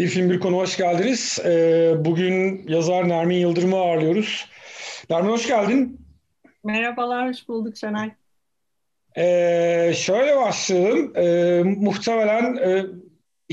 Bir 0.00 0.08
film 0.08 0.30
bir 0.30 0.40
konu 0.40 0.56
hoş 0.56 0.76
geldiniz. 0.76 1.38
Ee, 1.44 1.94
bugün 1.98 2.64
yazar 2.68 3.08
Nermin 3.08 3.36
Yıldırım'ı 3.36 3.76
ağırlıyoruz. 3.76 4.48
Nermin 5.10 5.30
hoş 5.30 5.46
geldin. 5.46 6.00
Merhabalar, 6.64 7.28
hoş 7.28 7.48
bulduk 7.48 7.76
Şenay. 7.76 8.10
Ee, 9.16 9.92
şöyle 9.96 10.36
başlayalım. 10.36 11.12
Ee, 11.16 11.62
muhtemelen 11.62 12.56
e, 12.56 12.86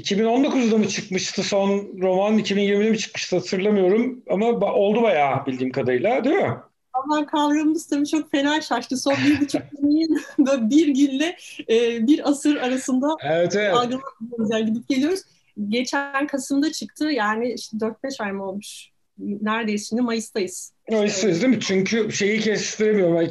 2019'da 0.02 0.78
mı 0.78 0.88
çıkmıştı 0.88 1.44
son 1.44 1.70
roman, 2.02 2.40
2020'de 2.40 2.92
mi 2.92 2.98
çıkmıştı 2.98 3.36
hatırlamıyorum. 3.36 4.24
Ama 4.30 4.46
oldu 4.74 5.02
bayağı 5.02 5.46
bildiğim 5.46 5.72
kadarıyla 5.72 6.24
değil 6.24 6.36
mi? 6.36 6.58
Ama 6.94 7.26
kavramımız 7.26 7.88
tabii 7.88 8.08
çok 8.08 8.32
fena 8.32 8.62
şaştı. 8.62 8.98
Son 8.98 9.16
bir 9.26 9.42
buçuk 9.42 9.62
yıl 9.84 10.70
bir 10.70 10.88
günle 10.88 11.38
e, 11.70 12.08
bir 12.08 12.30
asır 12.30 12.56
arasında 12.56 13.08
evet, 13.24 13.56
evet. 13.56 13.74
algılamıyoruz. 13.74 14.52
Yani 14.52 14.66
gidip 14.66 14.90
geliyoruz 14.90 15.22
geçen 15.68 16.28
Kasım'da 16.28 16.72
çıktı. 16.72 17.06
Yani 17.12 17.54
işte 17.54 17.78
4-5 17.78 18.24
ay 18.24 18.32
mı 18.32 18.50
olmuş? 18.50 18.90
Neredeyiz 19.18 19.90
şimdi? 19.90 20.02
Mayıs'tayız. 20.02 20.74
Mayıs'tayız 20.92 21.42
değil 21.42 21.56
mi? 21.56 21.60
Çünkü 21.62 22.12
şeyi 22.12 22.40
kestiremiyorum. 22.40 23.18
E, 23.18 23.28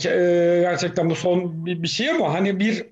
gerçekten 0.60 1.10
bu 1.10 1.14
son 1.14 1.66
bir, 1.66 1.88
şey 1.88 2.10
ama 2.10 2.34
hani 2.34 2.60
bir 2.60 2.86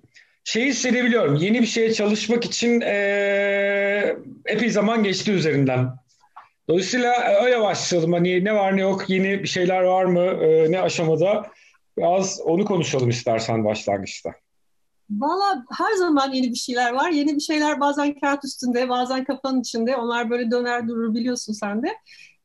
şeyi 0.45 0.67
hissedebiliyorum. 0.67 1.37
Yeni 1.37 1.61
bir 1.61 1.67
şeye 1.67 1.93
çalışmak 1.93 2.45
için 2.45 2.81
e, 2.81 4.17
epey 4.47 4.71
zaman 4.71 5.05
geçti 5.05 5.33
üzerinden. 5.33 5.91
Dolayısıyla 6.69 7.43
öyle 7.45 7.61
başlayalım. 7.61 8.13
Hani 8.13 8.45
ne 8.45 8.55
var 8.55 8.77
ne 8.77 8.81
yok, 8.81 9.11
yeni 9.11 9.43
bir 9.43 9.49
şeyler 9.49 9.83
var 9.83 10.05
mı, 10.05 10.21
e, 10.21 10.71
ne 10.71 10.81
aşamada? 10.81 11.47
Biraz 11.99 12.41
onu 12.41 12.65
konuşalım 12.65 13.09
istersen 13.09 13.65
başlangıçta. 13.65 14.31
Valla 15.11 15.65
her 15.79 15.93
zaman 15.93 16.33
yeni 16.33 16.51
bir 16.51 16.57
şeyler 16.57 16.93
var. 16.93 17.11
Yeni 17.11 17.37
bir 17.37 17.41
şeyler 17.41 17.81
bazen 17.81 18.15
kağıt 18.21 18.45
üstünde, 18.45 18.89
bazen 18.89 19.25
kafanın 19.25 19.61
içinde. 19.61 19.97
Onlar 19.97 20.31
böyle 20.31 20.51
döner 20.51 20.89
durur 20.89 21.15
biliyorsun 21.15 21.53
sen 21.53 21.83
de. 21.83 21.89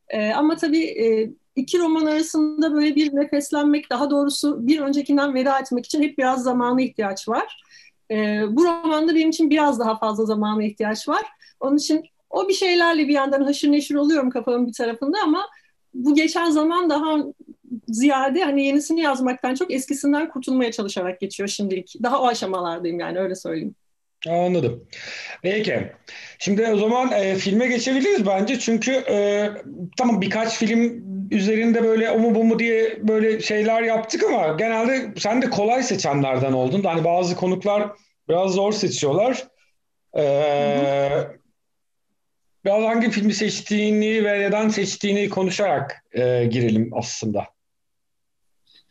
Ee, 0.09 0.31
ama 0.33 0.55
tabii 0.55 0.83
e, 0.83 1.31
iki 1.55 1.79
roman 1.79 2.05
arasında 2.05 2.73
böyle 2.73 2.95
bir 2.95 3.15
nefeslenmek, 3.15 3.89
daha 3.89 4.09
doğrusu 4.09 4.67
bir 4.67 4.79
öncekinden 4.79 5.33
veda 5.33 5.59
etmek 5.59 5.85
için 5.85 6.01
hep 6.01 6.17
biraz 6.17 6.43
zamana 6.43 6.81
ihtiyaç 6.81 7.29
var. 7.29 7.63
Ee, 8.11 8.41
bu 8.49 8.65
romanda 8.65 9.15
benim 9.15 9.29
için 9.29 9.49
biraz 9.49 9.79
daha 9.79 9.97
fazla 9.99 10.25
zamana 10.25 10.63
ihtiyaç 10.63 11.09
var. 11.09 11.23
Onun 11.59 11.77
için 11.77 12.03
o 12.29 12.47
bir 12.47 12.53
şeylerle 12.53 13.07
bir 13.07 13.13
yandan 13.13 13.43
haşır 13.43 13.71
neşir 13.71 13.95
oluyorum 13.95 14.29
kafamın 14.29 14.67
bir 14.67 14.73
tarafında 14.73 15.17
ama 15.23 15.45
bu 15.93 16.15
geçen 16.15 16.49
zaman 16.49 16.89
daha 16.89 17.17
ziyade 17.87 18.43
hani 18.43 18.65
yenisini 18.65 19.01
yazmaktan 19.01 19.55
çok 19.55 19.73
eskisinden 19.73 20.29
kurtulmaya 20.29 20.71
çalışarak 20.71 21.19
geçiyor 21.19 21.49
şimdilik. 21.49 21.95
Daha 22.03 22.21
o 22.21 22.27
aşamalardayım 22.27 22.99
yani 22.99 23.19
öyle 23.19 23.35
söyleyeyim. 23.35 23.75
Anladım. 24.27 24.87
Peki. 25.43 25.91
Şimdi 26.39 26.67
o 26.67 26.77
zaman 26.77 27.11
e, 27.11 27.35
filme 27.35 27.67
geçebiliriz 27.67 28.25
bence. 28.25 28.59
Çünkü 28.59 28.91
e, 28.91 29.49
tamam 29.97 30.21
birkaç 30.21 30.57
film 30.57 31.03
üzerinde 31.31 31.83
böyle 31.83 32.11
o 32.11 32.19
mu 32.19 32.35
bu 32.35 32.43
mu 32.43 32.59
diye 32.59 33.07
böyle 33.07 33.39
şeyler 33.39 33.81
yaptık 33.81 34.23
ama 34.23 34.47
genelde 34.47 35.13
sen 35.17 35.41
de 35.41 35.49
kolay 35.49 35.83
seçenlerden 35.83 36.53
oldun. 36.53 36.83
Hani 36.83 37.03
bazı 37.03 37.35
konuklar 37.35 37.89
biraz 38.29 38.51
zor 38.51 38.73
seçiyorlar. 38.73 39.47
E, 40.17 40.23
biraz 42.65 42.83
hangi 42.83 43.09
filmi 43.09 43.33
seçtiğini 43.33 44.23
ve 44.23 44.39
neden 44.39 44.69
seçtiğini 44.69 45.29
konuşarak 45.29 46.05
e, 46.11 46.45
girelim 46.45 46.91
aslında. 46.93 47.45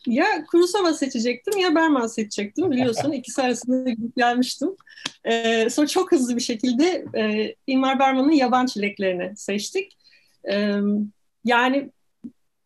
Ya 0.08 0.44
Kurosawa 0.50 0.94
seçecektim 0.94 1.58
ya 1.58 1.74
Berman 1.74 2.06
seçecektim 2.06 2.70
biliyorsun. 2.70 3.12
ikisi 3.12 3.42
arasında 3.42 3.90
gelmiştim. 4.16 4.76
Ee, 5.24 5.70
sonra 5.70 5.86
çok 5.86 6.12
hızlı 6.12 6.36
bir 6.36 6.40
şekilde 6.40 7.04
e, 7.16 7.54
Ingmar 7.66 7.98
Bergman'ın 7.98 8.32
Yaban 8.32 8.66
Çileklerini 8.66 9.36
seçtik. 9.36 9.92
Ee, 10.50 10.72
yani 11.44 11.90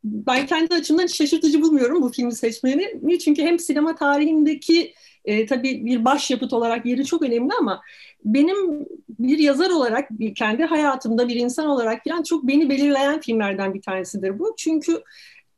ben 0.05 0.47
kendi 0.47 0.75
açımdan 0.75 1.07
şaşırtıcı 1.07 1.63
bulmuyorum 1.63 2.03
bu 2.03 2.13
filmi 2.13 2.35
seçmeni. 2.35 3.19
Çünkü 3.19 3.43
hem 3.43 3.59
sinema 3.59 3.95
tarihindeki 3.95 4.95
e, 5.25 5.47
tabii 5.47 5.85
bir 5.85 6.05
başyapıt 6.05 6.53
olarak 6.53 6.87
yeri 6.87 7.05
çok 7.05 7.23
önemli 7.23 7.53
ama 7.61 7.83
benim 8.25 8.87
bir 9.09 9.39
yazar 9.39 9.71
olarak 9.71 10.09
kendi 10.37 10.65
hayatımda 10.65 11.29
bir 11.29 11.37
insan 11.37 11.67
olarak 11.67 12.05
falan 12.05 12.23
çok 12.23 12.49
beni 12.49 12.71
belirleyen 12.71 13.21
filmlerden 13.21 13.75
bir 13.75 13.83
tanesidir 13.83 14.39
bu. 14.39 14.55
Çünkü 14.59 15.03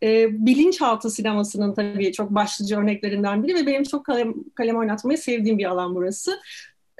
e, 0.04 0.28
bilinçaltı 0.46 1.10
sinemasının 1.10 1.74
tabii 1.74 2.12
çok 2.12 2.30
başlıca 2.30 2.80
örneklerinden 2.80 3.42
biri 3.42 3.54
ve 3.54 3.66
benim 3.66 3.82
çok 3.82 4.06
kalem, 4.06 4.34
kalem 4.54 4.76
oynatmayı 4.76 5.18
sevdiğim 5.18 5.58
bir 5.58 5.64
alan 5.64 5.94
burası. 5.94 6.40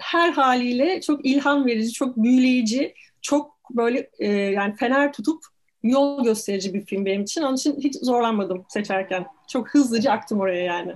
Her 0.00 0.30
haliyle 0.30 1.00
çok 1.00 1.26
ilham 1.26 1.66
verici, 1.66 1.92
çok 1.92 2.16
büyüleyici, 2.16 2.94
çok 3.22 3.54
böyle 3.70 4.10
e, 4.18 4.32
yani 4.32 4.76
fener 4.76 5.12
tutup 5.12 5.44
yol 5.82 6.24
gösterici 6.24 6.74
bir 6.74 6.86
film 6.86 7.06
benim 7.06 7.22
için. 7.22 7.42
Onun 7.42 7.56
için 7.56 7.80
hiç 7.80 7.94
zorlanmadım 7.94 8.64
seçerken. 8.68 9.26
Çok 9.48 9.68
hızlıca 9.68 10.12
aktım 10.12 10.40
oraya 10.40 10.64
yani. 10.64 10.92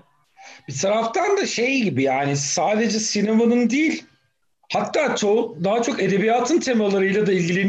Bir 0.68 0.78
taraftan 0.78 1.36
da 1.36 1.46
şey 1.46 1.82
gibi 1.82 2.02
yani 2.02 2.36
sadece 2.36 2.98
sinemanın 2.98 3.70
değil 3.70 4.04
hatta 4.72 5.16
çoğu 5.16 5.56
daha 5.64 5.82
çok 5.82 6.02
edebiyatın 6.02 6.60
temalarıyla 6.60 7.26
da 7.26 7.32
ilgilen, 7.32 7.68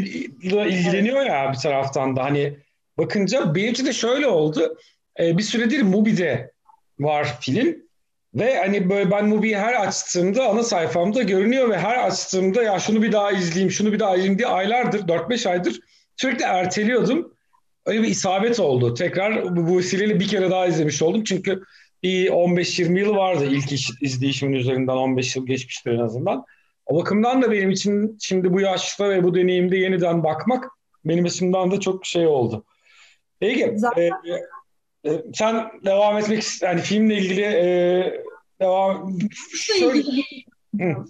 ilgileniyor 0.68 1.26
ya 1.26 1.52
bir 1.54 1.58
taraftan 1.58 2.16
da 2.16 2.24
hani 2.24 2.58
bakınca 3.00 3.56
benimki 3.56 3.86
de 3.86 3.94
şöyle 3.94 4.28
oldu. 4.28 4.78
Ee, 5.20 5.38
bir 5.38 5.44
süredir 5.44 5.82
Mubi'de 5.82 6.52
var 7.00 7.38
film. 7.42 7.78
Ve 8.34 8.58
hani 8.58 8.90
böyle 8.90 9.12
ben 9.12 9.28
Mubi'yi 9.28 9.58
her 9.58 9.74
açtığımda 9.74 10.50
ana 10.50 10.64
sayfamda 10.64 11.24
görünüyor 11.24 11.70
ve 11.70 11.78
her 11.78 12.08
açtığımda 12.08 12.64
ya 12.64 12.80
şunu 12.80 13.02
bir 13.02 13.12
daha 13.12 13.32
izleyeyim, 13.32 13.72
şunu 13.72 13.94
bir 13.94 14.00
daha 14.00 14.16
izleyeyim 14.16 14.38
diye 14.38 14.48
aylardır, 14.48 15.08
4-5 15.08 15.50
aydır 15.50 15.80
sürekli 16.18 16.44
erteliyordum. 16.44 17.34
Öyle 17.86 18.02
bir 18.02 18.08
isabet 18.08 18.60
oldu. 18.60 18.94
Tekrar 18.94 19.56
bu, 19.56 19.68
bu 19.68 19.78
vesileyle 19.78 20.20
bir 20.20 20.28
kere 20.28 20.52
daha 20.52 20.68
izlemiş 20.68 21.02
oldum. 21.02 21.24
Çünkü 21.24 21.64
bir 22.04 22.30
15-20 22.30 23.00
yıl 23.00 23.16
vardı 23.16 23.46
ilk 23.46 23.72
iş, 23.72 23.92
izleyişimin 24.02 24.54
üzerinden 24.54 24.94
15 24.94 25.36
yıl 25.36 25.46
geçmiştir 25.46 25.92
en 25.92 26.00
azından. 26.00 26.46
O 26.86 26.96
bakımdan 26.96 27.42
da 27.42 27.52
benim 27.52 27.72
için 27.72 28.18
şimdi 28.22 28.54
bu 28.54 28.62
yaşta 28.62 29.10
ve 29.10 29.24
bu 29.24 29.36
deneyimde 29.36 29.78
yeniden 29.78 30.24
bakmak 30.24 30.66
benim 31.06 31.26
açımdan 31.26 31.72
da 31.72 31.80
çok 31.80 32.06
şey 32.06 32.28
oldu. 32.28 32.66
Peki. 33.40 33.74
Zaten... 33.76 34.12
E, 35.04 35.10
e, 35.10 35.24
sen 35.34 35.72
devam 35.86 36.18
etmek 36.18 36.44
yani 36.62 36.82
filmle 36.82 37.18
ilgili 37.18 37.42
e, 37.42 38.24
devam 38.62 39.20
şöyle... 39.56 40.04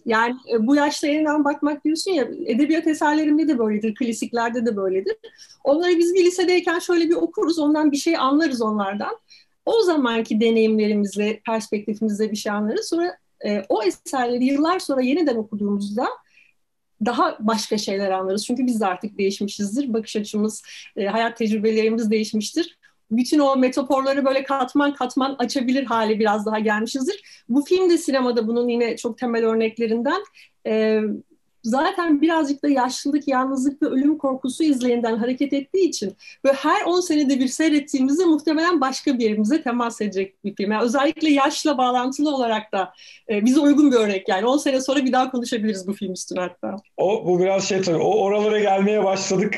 Yani 0.05 0.35
e, 0.53 0.67
bu 0.67 0.75
yaşta 0.75 1.07
yeniden 1.07 1.43
bakmak 1.43 1.85
diyorsun 1.85 2.11
ya 2.11 2.27
edebiyat 2.45 2.87
eserlerinde 2.87 3.47
de 3.47 3.59
böyledir, 3.59 3.95
klasiklerde 3.95 4.65
de 4.65 4.75
böyledir. 4.75 5.15
Onları 5.63 5.97
biz 5.97 6.13
bir 6.13 6.25
lisedeyken 6.25 6.79
şöyle 6.79 7.09
bir 7.09 7.15
okuruz, 7.15 7.59
ondan 7.59 7.91
bir 7.91 7.97
şey 7.97 8.17
anlarız 8.17 8.61
onlardan. 8.61 9.17
O 9.65 9.81
zamanki 9.81 10.41
deneyimlerimizle, 10.41 11.39
perspektifimizle 11.45 12.31
bir 12.31 12.35
şey 12.35 12.51
anlarız. 12.51 12.89
Sonra 12.89 13.17
e, 13.45 13.63
o 13.69 13.83
eserleri 13.83 14.45
yıllar 14.45 14.79
sonra 14.79 15.01
yeniden 15.01 15.35
okuduğumuzda 15.35 16.07
daha 17.05 17.37
başka 17.39 17.77
şeyler 17.77 18.11
anlarız. 18.11 18.45
Çünkü 18.45 18.65
biz 18.65 18.81
de 18.81 18.85
artık 18.85 19.17
değişmişizdir. 19.17 19.93
Bakış 19.93 20.15
açımız, 20.15 20.63
e, 20.95 21.05
hayat 21.05 21.37
tecrübelerimiz 21.37 22.11
değişmiştir. 22.11 22.77
Bütün 23.11 23.39
o 23.39 23.55
metaforları 23.55 24.25
böyle 24.25 24.43
katman 24.43 24.93
katman 24.93 25.35
açabilir 25.39 25.85
hale 25.85 26.19
biraz 26.19 26.45
daha 26.45 26.59
gelmişizdir. 26.59 27.43
Bu 27.49 27.65
film 27.65 27.89
de 27.89 27.97
sinemada 27.97 28.47
bunun 28.47 28.67
yine 28.67 28.97
çok 28.97 29.17
temel 29.17 29.45
örneklerinden. 29.45 30.23
E, 30.67 31.01
zaten 31.63 32.21
birazcık 32.21 32.63
da 32.63 32.67
yaşlılık, 32.67 33.27
yalnızlık 33.27 33.81
ve 33.81 33.85
ölüm 33.85 34.17
korkusu 34.17 34.63
izleyinden 34.63 35.17
hareket 35.17 35.53
ettiği 35.53 35.87
için 35.89 36.15
ve 36.45 36.53
her 36.53 36.85
10 36.85 37.01
senede 37.01 37.39
bir 37.39 37.47
seyrettiğimizde 37.47 38.25
muhtemelen 38.25 38.81
başka 38.81 39.19
bir 39.19 39.23
yerimize 39.23 39.61
temas 39.61 40.01
edecek 40.01 40.43
bir 40.45 40.55
film. 40.55 40.71
Yani 40.71 40.83
özellikle 40.83 41.29
yaşla 41.29 41.77
bağlantılı 41.77 42.35
olarak 42.35 42.71
da 42.71 42.93
e, 43.29 43.45
bize 43.45 43.59
uygun 43.59 43.91
bir 43.91 43.97
örnek 43.97 44.29
yani. 44.29 44.45
10 44.45 44.57
sene 44.57 44.81
sonra 44.81 45.05
bir 45.05 45.11
daha 45.11 45.31
konuşabiliriz 45.31 45.87
bu 45.87 45.93
film 45.93 46.13
üstüne 46.13 46.39
hatta. 46.39 46.75
O, 46.97 47.25
bu 47.25 47.39
biraz 47.39 47.69
şey 47.69 47.81
tabii, 47.81 47.97
o 47.97 48.23
oralara 48.23 48.59
gelmeye 48.59 49.03
başladık. 49.03 49.55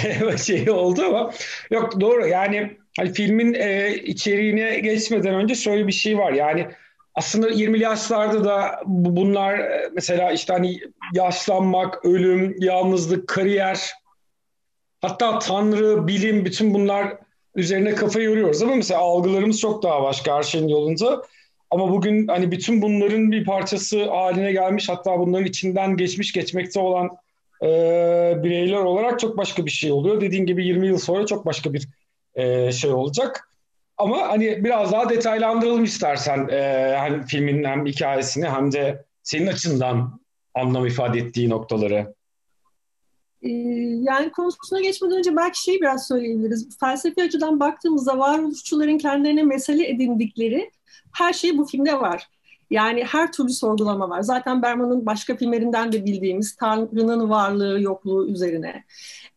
şey, 0.00 0.36
şey 0.44 0.70
oldu 0.70 1.02
ama 1.06 1.32
yok 1.70 2.00
doğru 2.00 2.26
yani 2.26 2.76
hani 2.98 3.12
filmin 3.12 3.54
e, 3.54 3.94
içeriğine 3.94 4.80
geçmeden 4.80 5.34
önce 5.34 5.54
şöyle 5.54 5.86
bir 5.86 5.92
şey 5.92 6.18
var 6.18 6.32
yani 6.32 6.66
aslında 7.16 7.48
20 7.48 7.80
yaşlarda 7.80 8.44
da 8.44 8.80
bunlar 8.86 9.58
e, 9.58 9.90
mesela 9.94 10.32
işte 10.32 10.52
hani 10.52 10.80
yaşlanmak, 11.14 12.04
ölüm, 12.04 12.56
yalnızlık, 12.58 13.28
kariyer 13.28 13.90
hatta 15.00 15.38
tanrı, 15.38 16.06
bilim 16.06 16.44
bütün 16.44 16.74
bunlar 16.74 17.16
üzerine 17.54 17.94
kafa 17.94 18.20
yoruyoruz 18.20 18.62
ama 18.62 18.74
mesela 18.74 19.00
algılarımız 19.00 19.60
çok 19.60 19.82
daha 19.82 20.02
başka 20.02 20.36
her 20.36 20.42
şeyin 20.42 20.68
yolunda. 20.68 21.22
Ama 21.70 21.90
bugün 21.90 22.26
hani 22.26 22.50
bütün 22.50 22.82
bunların 22.82 23.32
bir 23.32 23.44
parçası 23.44 24.10
haline 24.10 24.52
gelmiş 24.52 24.88
hatta 24.88 25.18
bunların 25.18 25.46
içinden 25.46 25.96
geçmiş 25.96 26.32
geçmekte 26.32 26.80
olan 26.80 27.10
e, 27.62 27.68
bireyler 28.42 28.76
olarak 28.76 29.20
çok 29.20 29.36
başka 29.36 29.66
bir 29.66 29.70
şey 29.70 29.92
oluyor. 29.92 30.20
Dediğin 30.20 30.46
gibi 30.46 30.66
20 30.66 30.86
yıl 30.86 30.98
sonra 30.98 31.26
çok 31.26 31.46
başka 31.46 31.72
bir 31.72 31.88
e, 32.34 32.72
şey 32.72 32.90
olacak. 32.90 33.48
Ama 33.98 34.28
hani 34.28 34.64
biraz 34.64 34.92
daha 34.92 35.08
detaylandıralım 35.08 35.84
istersen 35.84 36.48
e, 36.48 36.94
hani 36.98 37.26
filmin 37.26 37.64
hem 37.64 37.86
hikayesini 37.86 38.48
hem 38.48 38.72
de 38.72 39.04
senin 39.22 39.46
açından 39.46 40.20
anlam 40.54 40.86
ifade 40.86 41.18
ettiği 41.18 41.48
noktaları. 41.50 42.14
e, 43.42 43.48
yani 44.02 44.30
konusuna 44.30 44.80
geçmeden 44.80 45.18
önce 45.18 45.36
belki 45.36 45.62
şeyi 45.62 45.80
biraz 45.80 46.08
söyleyebiliriz. 46.08 46.78
Felsefi 46.80 47.22
açıdan 47.22 47.60
baktığımızda 47.60 48.18
varoluşçuların 48.18 48.98
kendilerine 48.98 49.42
mesele 49.42 49.88
edindikleri 49.88 50.70
her 51.14 51.32
şey 51.32 51.58
bu 51.58 51.66
filmde 51.66 52.00
var. 52.00 52.28
Yani 52.70 53.04
her 53.04 53.32
türlü 53.32 53.50
sorgulama 53.52 54.10
var. 54.10 54.22
Zaten 54.22 54.62
Berman'ın 54.62 55.06
başka 55.06 55.36
filmlerinden 55.36 55.92
de 55.92 56.04
bildiğimiz 56.04 56.56
Tanrı'nın 56.56 57.30
varlığı 57.30 57.80
yokluğu 57.80 58.28
üzerine. 58.28 58.84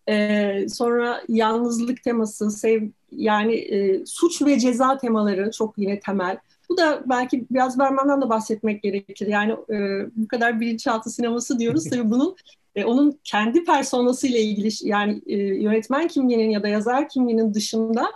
Ee, 0.09 0.65
sonra 0.69 1.21
yalnızlık 1.27 2.03
teması, 2.03 2.51
sev, 2.51 2.83
yani 3.11 3.55
e, 3.55 4.05
suç 4.05 4.41
ve 4.41 4.59
ceza 4.59 4.97
temaları 4.97 5.51
çok 5.51 5.77
yine 5.77 5.99
temel. 5.99 6.37
Bu 6.69 6.77
da 6.77 7.03
belki 7.05 7.45
biraz 7.51 7.79
Berman'dan 7.79 8.21
da 8.21 8.29
bahsetmek 8.29 8.83
gerekir. 8.83 9.27
Yani 9.27 9.51
e, 9.51 10.07
bu 10.15 10.27
kadar 10.27 10.59
bilinçaltı 10.59 11.09
sineması 11.09 11.59
diyoruz. 11.59 11.83
Tabii 11.89 12.11
bunun 12.11 12.35
e, 12.75 12.85
onun 12.85 13.19
kendi 13.23 13.63
personasıyla 13.63 14.39
ilgili 14.39 14.69
yani 14.81 15.21
e, 15.27 15.37
yönetmen 15.37 16.07
kimliğinin 16.07 16.49
ya 16.49 16.63
da 16.63 16.67
yazar 16.67 17.09
kimliğinin 17.09 17.53
dışında 17.53 18.11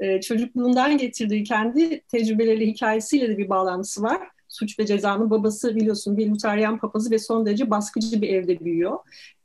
e, 0.00 0.20
çocukluğundan 0.20 0.98
getirdiği 0.98 1.44
kendi 1.44 2.00
tecrübeleri, 2.00 2.66
hikayesiyle 2.66 3.28
de 3.28 3.38
bir 3.38 3.48
bağlantısı 3.48 4.02
var. 4.02 4.28
Suç 4.48 4.78
ve 4.78 4.86
Ceza'nın 4.86 5.30
babası 5.30 5.76
biliyorsun 5.76 6.16
bir 6.16 6.30
Luteryan 6.30 6.78
papazı 6.78 7.10
ve 7.10 7.18
son 7.18 7.46
derece 7.46 7.70
baskıcı 7.70 8.22
bir 8.22 8.28
evde 8.28 8.60
büyüyor. 8.60 8.98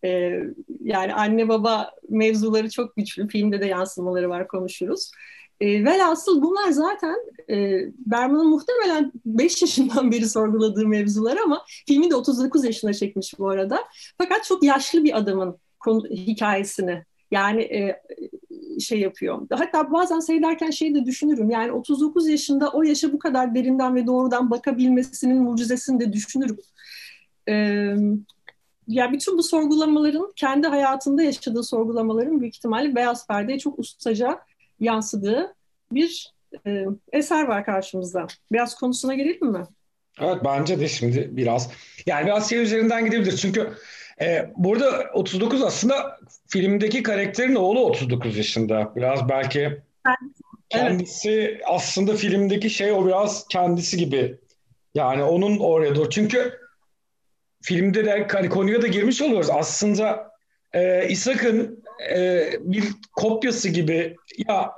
Ee, 0.04 0.40
yani 0.84 1.14
anne 1.14 1.50
baba 1.50 1.92
mevzuları 2.10 2.70
çok 2.70 2.96
güçlü. 2.96 3.28
Filmde 3.28 3.62
de 3.62 3.66
yansımaları 3.66 4.30
var 4.30 4.48
konuşuruz. 4.48 5.12
E, 5.62 5.86
velhasıl 5.86 6.42
bunlar 6.42 6.72
zaten 6.72 7.16
e, 7.50 7.80
Berman'ın 7.98 8.48
muhtemelen 8.48 9.12
5 9.26 9.62
yaşından 9.62 10.12
beri 10.12 10.30
sorguladığı 10.30 10.88
mevzular 10.88 11.38
ama 11.46 11.66
filmi 11.88 12.10
de 12.10 12.16
39 12.16 12.64
yaşına 12.64 12.94
çekmiş 12.94 13.40
bu 13.40 13.50
arada. 13.50 13.80
Fakat 14.18 14.44
çok 14.44 14.64
yaşlı 14.64 15.04
bir 15.04 15.18
adamın 15.18 15.58
konu, 15.80 16.08
hikayesini 16.08 17.04
yani 17.32 17.62
e, 17.62 18.02
şey 18.80 19.00
yapıyor. 19.00 19.48
Hatta 19.52 19.92
bazen 19.92 20.20
seyrederken 20.20 20.70
şey 20.70 20.96
de 20.96 21.06
düşünürüm. 21.06 21.50
Yani 21.50 21.72
39 21.72 22.28
yaşında 22.28 22.70
o 22.70 22.84
yaşa 22.84 23.14
bu 23.14 23.20
kadar 23.20 23.56
derinden 23.56 23.96
ve 23.96 24.08
doğrudan 24.08 24.52
bakabilmesinin 24.52 25.42
mucizesini 25.42 26.00
de 26.00 26.14
düşünürüm. 26.14 26.58
Ee, 27.50 27.96
ya 28.88 29.12
bütün 29.12 29.38
bu 29.38 29.44
sorgulamaların 29.44 30.34
kendi 30.36 30.68
hayatında 30.68 31.24
yaşadığı 31.24 31.64
sorgulamaların 31.64 32.42
büyük 32.42 32.56
ihtimalle 32.56 32.96
Beyaz 32.96 33.28
Perde'ye 33.28 33.60
çok 33.60 33.80
ustaca 33.80 34.40
yansıdığı 34.80 35.56
bir 35.92 36.34
e, 36.68 36.86
eser 37.12 37.44
var 37.44 37.66
karşımızda. 37.66 38.28
Biraz 38.52 38.76
konusuna 38.76 39.16
girelim 39.16 39.48
mi? 39.48 39.64
Evet 40.20 40.38
bence 40.46 40.80
de 40.80 40.88
şimdi 40.88 41.30
biraz 41.32 41.70
yani 42.06 42.26
biraz 42.26 42.50
şey 42.50 42.62
üzerinden 42.62 43.06
gidebilir 43.06 43.38
çünkü 43.38 43.74
e, 44.22 44.52
burada 44.56 45.10
39 45.14 45.64
aslında 45.64 46.20
filmdeki 46.48 47.04
karakterin 47.04 47.56
oğlu 47.56 47.86
39 47.86 48.38
yaşında. 48.38 48.96
Biraz 48.96 49.30
belki 49.30 49.82
kendisi 50.70 51.32
evet. 51.32 51.62
aslında 51.68 52.16
filmdeki 52.16 52.70
şey 52.70 52.92
o 52.92 53.06
biraz 53.06 53.48
kendisi 53.48 53.98
gibi. 53.98 54.38
Yani 54.96 55.24
onun 55.24 55.58
oraya 55.58 55.96
doğru. 55.96 56.10
Çünkü 56.10 56.60
filmde 57.62 58.06
de 58.06 58.28
hani 58.32 58.50
konuya 58.50 58.82
da 58.82 58.88
girmiş 58.88 59.22
oluyoruz. 59.22 59.50
Aslında 59.50 60.32
e, 60.74 61.08
İshak'ın 61.08 61.84
e, 62.16 62.50
bir 62.60 62.84
kopyası 63.16 63.70
gibi 63.70 64.16
ya 64.48 64.72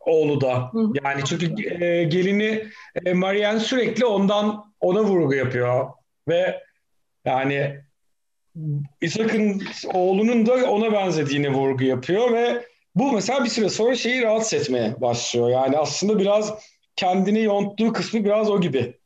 oğlu 0.00 0.40
da. 0.40 0.72
Yani 1.04 1.24
çünkü 1.24 1.46
e, 1.84 2.04
gelini 2.04 2.64
e, 3.04 3.12
Marianne 3.12 3.60
sürekli 3.60 4.04
ondan 4.04 4.72
ona 4.80 5.02
vurgu 5.02 5.34
yapıyor 5.34 5.88
ve 6.28 6.62
yani 7.24 7.80
İshak'ın 9.00 9.62
oğlunun 9.94 10.46
da 10.46 10.70
ona 10.70 10.92
benzediğini 10.92 11.50
vurgu 11.50 11.84
yapıyor 11.84 12.32
ve 12.32 12.66
bu 12.94 13.12
mesela 13.12 13.44
bir 13.44 13.48
süre 13.48 13.68
sonra 13.68 13.94
şeyi 13.94 14.22
rahatsız 14.22 14.60
etmeye 14.60 15.00
başlıyor. 15.00 15.48
Yani 15.50 15.78
aslında 15.78 16.18
biraz 16.18 16.54
kendini 16.96 17.42
yonttuğu 17.42 17.92
kısmı 17.92 18.24
biraz 18.24 18.50
o 18.50 18.60
gibi. 18.60 18.98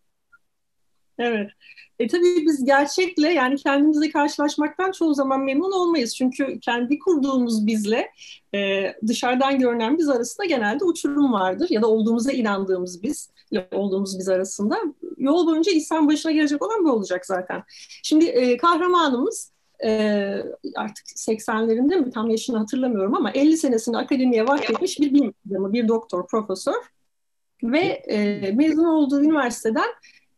Evet. 1.19 1.50
E 1.98 2.08
tabii 2.08 2.46
biz 2.46 2.64
gerçekle 2.64 3.32
yani 3.32 3.56
kendimizle 3.56 4.10
karşılaşmaktan 4.10 4.93
çoğu 4.93 5.14
zaman 5.14 5.40
memnun 5.40 5.72
olmayız. 5.72 6.16
Çünkü 6.16 6.60
kendi 6.60 6.99
kurduğumuz 6.99 7.66
bizle 7.66 8.10
e, 8.54 8.92
dışarıdan 9.06 9.58
görünen 9.58 9.99
biz 9.99 10.08
arasında 10.08 10.46
genelde 10.46 10.84
uçurum 10.84 11.32
vardır. 11.32 11.66
Ya 11.70 11.82
da 11.82 11.87
olduğumuza 11.87 12.32
inandığımız 12.32 13.02
biz 13.02 13.31
olduğumuz 13.72 14.19
biz 14.19 14.28
arasında. 14.28 14.76
Yol 15.26 15.46
boyunca 15.46 15.73
insan 15.73 16.08
başına 16.08 16.32
gelecek 16.32 16.62
olan 16.62 16.84
bu 16.84 16.93
olacak 16.93 17.26
zaten. 17.26 17.62
Şimdi 18.02 18.25
e, 18.25 18.56
kahramanımız 18.56 19.52
e, 19.84 19.90
artık 20.76 21.06
80'lerinde 21.06 21.96
mi 21.96 22.11
tam 22.11 22.31
yaşını 22.31 22.58
hatırlamıyorum 22.58 23.14
ama 23.14 23.31
50 23.31 23.56
senesinde 23.56 23.96
akademiye 23.96 24.46
vakfetmiş 24.46 25.00
bir 25.00 25.14
bilim 25.14 25.34
adamı, 25.50 25.73
bir 25.73 25.88
doktor, 25.88 26.26
profesör 26.26 26.75
ve 27.62 27.81
e, 28.08 28.52
mezun 28.52 28.84
olduğu 28.84 29.23
üniversiteden 29.23 29.88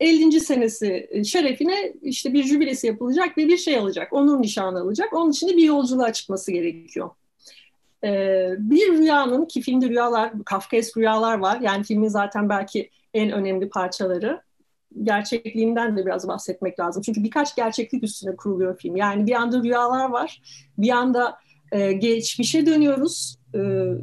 50. 0.00 0.40
senesi 0.40 1.08
e, 1.10 1.24
şerefine 1.24 1.92
işte 2.02 2.32
bir 2.32 2.44
jübilesi 2.44 2.86
yapılacak 2.86 3.38
ve 3.38 3.48
bir 3.48 3.56
şey 3.56 3.76
alacak. 3.76 4.12
Onun 4.12 4.42
nişanı 4.42 4.80
alacak. 4.80 5.12
Onun 5.12 5.30
için 5.30 5.48
de 5.48 5.56
bir 5.56 5.64
yolculuğa 5.64 6.12
çıkması 6.12 6.52
gerekiyor. 6.52 7.10
Ee, 8.04 8.54
bir 8.58 8.92
rüyanın 8.92 9.46
ki 9.46 9.60
filmde 9.60 9.88
rüyalar, 9.88 10.32
Kafkaesk 10.44 10.96
rüyalar 10.96 11.38
var. 11.38 11.60
Yani 11.60 11.84
filmin 11.84 12.08
zaten 12.08 12.48
belki 12.48 12.90
en 13.14 13.30
önemli 13.30 13.68
parçaları. 13.68 14.42
Gerçekliğinden 15.02 15.96
de 15.96 16.06
biraz 16.06 16.28
bahsetmek 16.28 16.80
lazım. 16.80 17.02
Çünkü 17.02 17.24
birkaç 17.24 17.56
gerçeklik 17.56 18.04
üstüne 18.04 18.36
kuruluyor 18.36 18.78
film. 18.78 18.96
Yani 18.96 19.26
bir 19.26 19.32
anda 19.32 19.62
rüyalar 19.62 20.10
var. 20.10 20.42
Bir 20.78 20.90
anda 20.90 21.38
e, 21.72 21.92
geçmişe 21.92 22.66
dönüyoruz. 22.66 23.36
E, 23.54 23.58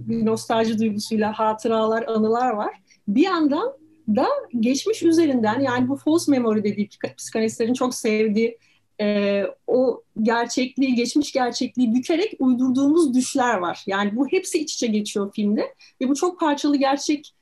bir 0.08 0.26
nostalji 0.26 0.80
duygusuyla 0.80 1.40
hatıralar, 1.40 2.04
anılar 2.08 2.50
var. 2.50 2.74
Bir 3.08 3.24
yandan 3.24 3.74
da 4.16 4.28
geçmiş 4.60 5.04
üzerinden 5.04 5.60
yani 5.60 5.88
bu 5.88 5.96
false 5.96 6.32
memory 6.32 6.64
dediği 6.64 6.90
psikanalistlerin 7.18 7.74
çok 7.74 7.96
sevdiği 7.96 8.58
e, 9.02 9.44
o 9.68 10.04
gerçekliği, 10.22 10.96
geçmiş 10.96 11.32
gerçekliği 11.32 11.94
bükerek 11.94 12.36
uydurduğumuz 12.40 13.14
düşler 13.14 13.58
var. 13.58 13.84
Yani 13.88 14.16
bu 14.16 14.28
hepsi 14.28 14.60
iç 14.60 14.74
içe 14.74 14.88
geçiyor 14.88 15.32
filmde 15.34 15.76
ve 16.02 16.10
bu 16.10 16.16
çok 16.16 16.40
parçalı 16.40 16.78
gerçek 16.78 17.35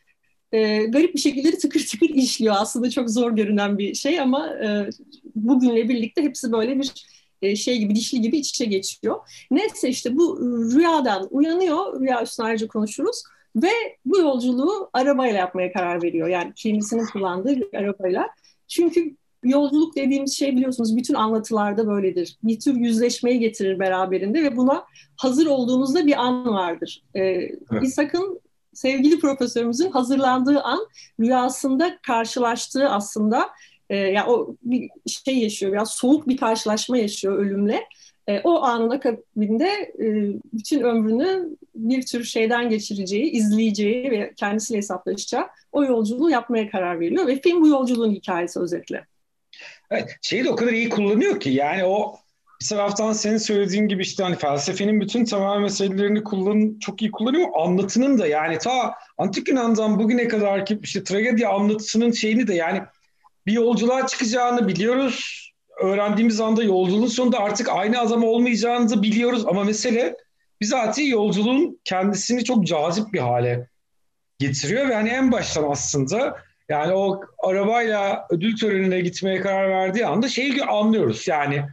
e, 0.53 0.85
garip 0.85 1.15
bir 1.15 1.19
şekilde 1.19 1.57
tıkır 1.57 1.87
tıkır 1.87 2.09
işliyor. 2.09 2.55
Aslında 2.57 2.89
çok 2.89 3.09
zor 3.09 3.31
görünen 3.31 3.77
bir 3.77 3.93
şey 3.93 4.19
ama 4.19 4.49
e, 4.49 4.89
bugünle 5.35 5.89
birlikte 5.89 6.21
hepsi 6.21 6.51
böyle 6.51 6.79
bir 6.79 6.93
e, 7.41 7.55
şey 7.55 7.77
gibi, 7.77 7.95
dişli 7.95 8.21
gibi 8.21 8.37
iç 8.37 8.49
içe 8.49 8.65
geçiyor. 8.65 9.15
Neyse 9.51 9.89
işte 9.89 10.17
bu 10.17 10.39
rüyadan 10.75 11.27
uyanıyor, 11.31 12.01
rüya 12.01 12.23
üstüne 12.23 12.45
ayrıca 12.45 12.67
konuşuruz. 12.67 13.23
Ve 13.55 13.71
bu 14.05 14.19
yolculuğu 14.19 14.89
arabayla 14.93 15.39
yapmaya 15.39 15.73
karar 15.73 16.03
veriyor. 16.03 16.27
Yani 16.27 16.53
kendisinin 16.55 17.05
kullandığı 17.05 17.55
bir 17.55 17.73
arabayla. 17.73 18.27
Çünkü 18.67 19.15
yolculuk 19.43 19.95
dediğimiz 19.95 20.37
şey 20.37 20.55
biliyorsunuz 20.55 20.97
bütün 20.97 21.13
anlatılarda 21.13 21.87
böyledir. 21.87 22.37
Bir 22.43 22.59
tür 22.59 22.75
yüzleşmeyi 22.75 23.39
getirir 23.39 23.79
beraberinde 23.79 24.43
ve 24.43 24.57
buna 24.57 24.83
hazır 25.17 25.45
olduğunuzda 25.45 26.05
bir 26.05 26.21
an 26.21 26.47
vardır. 26.47 27.03
Ee, 27.15 27.21
evet. 27.21 27.83
İshak'ın 27.83 28.42
sevgili 28.73 29.19
profesörümüzün 29.19 29.91
hazırlandığı 29.91 30.61
an 30.61 30.87
rüyasında 31.19 31.97
karşılaştığı 32.07 32.89
aslında 32.89 33.49
e, 33.89 33.97
yani 33.97 34.29
o 34.29 34.55
bir 34.63 34.89
şey 35.07 35.37
yaşıyor 35.37 35.71
biraz 35.71 35.91
soğuk 35.91 36.27
bir 36.27 36.37
karşılaşma 36.37 36.97
yaşıyor 36.97 37.37
ölümle 37.37 37.83
e, 38.27 38.39
o 38.39 38.61
anın 38.61 38.89
akabinde 38.89 39.67
e, 39.99 40.05
bütün 40.53 40.81
ömrünü 40.81 41.49
bir 41.75 42.05
tür 42.05 42.23
şeyden 42.23 42.69
geçireceği, 42.69 43.31
izleyeceği 43.31 44.11
ve 44.11 44.33
kendisiyle 44.35 44.77
hesaplaşacağı 44.77 45.47
o 45.71 45.83
yolculuğu 45.83 46.29
yapmaya 46.29 46.69
karar 46.69 46.99
veriyor 46.99 47.27
ve 47.27 47.41
film 47.41 47.61
bu 47.61 47.67
yolculuğun 47.67 48.11
hikayesi 48.11 48.59
özetle. 48.59 49.05
Evet, 49.91 50.17
şeyi 50.21 50.43
de 50.43 50.49
o 50.49 50.55
kadar 50.55 50.73
iyi 50.73 50.89
kullanıyor 50.89 51.39
ki 51.39 51.49
yani 51.49 51.83
o 51.85 52.15
bir 52.63 52.67
taraftan 52.67 53.13
senin 53.13 53.37
söylediğin 53.37 53.87
gibi 53.87 54.01
işte 54.01 54.23
hani 54.23 54.35
felsefenin 54.35 55.01
bütün 55.01 55.25
temel 55.25 55.59
meselelerini 55.59 56.23
kullan 56.23 56.79
çok 56.79 57.01
iyi 57.01 57.11
kullanıyor. 57.11 57.47
Anlatının 57.55 58.19
da 58.19 58.27
yani 58.27 58.57
ta 58.57 58.95
antik 59.17 59.47
Yunan'dan 59.47 59.99
bugüne 59.99 60.27
kadar 60.27 60.65
ki 60.65 60.79
işte 60.83 61.03
tragedi 61.03 61.47
anlatısının 61.47 62.11
şeyini 62.11 62.47
de 62.47 62.53
yani 62.53 62.81
bir 63.45 63.53
yolculuğa 63.53 64.07
çıkacağını 64.07 64.67
biliyoruz 64.67 65.49
öğrendiğimiz 65.81 66.39
anda 66.39 66.63
yolculuğun 66.63 67.07
sonunda 67.07 67.39
artık 67.39 67.69
aynı 67.69 67.99
adam 67.99 68.23
olmayacağını 68.23 69.03
biliyoruz 69.03 69.45
ama 69.47 69.63
mesele 69.63 70.15
bizatihi 70.61 71.09
yolculuğun 71.09 71.79
kendisini 71.83 72.43
çok 72.43 72.67
cazip 72.67 73.13
bir 73.13 73.19
hale 73.19 73.67
getiriyor 74.39 74.89
ve 74.89 74.95
hani 74.95 75.09
en 75.09 75.31
baştan 75.31 75.71
aslında 75.71 76.37
yani 76.69 76.93
o 76.93 77.21
arabayla 77.43 78.27
ödül 78.29 78.57
törenine 78.57 79.01
gitmeye 79.01 79.41
karar 79.41 79.69
verdiği 79.69 80.05
anda 80.05 80.27
şeyi 80.27 80.63
anlıyoruz 80.63 81.27
yani 81.27 81.65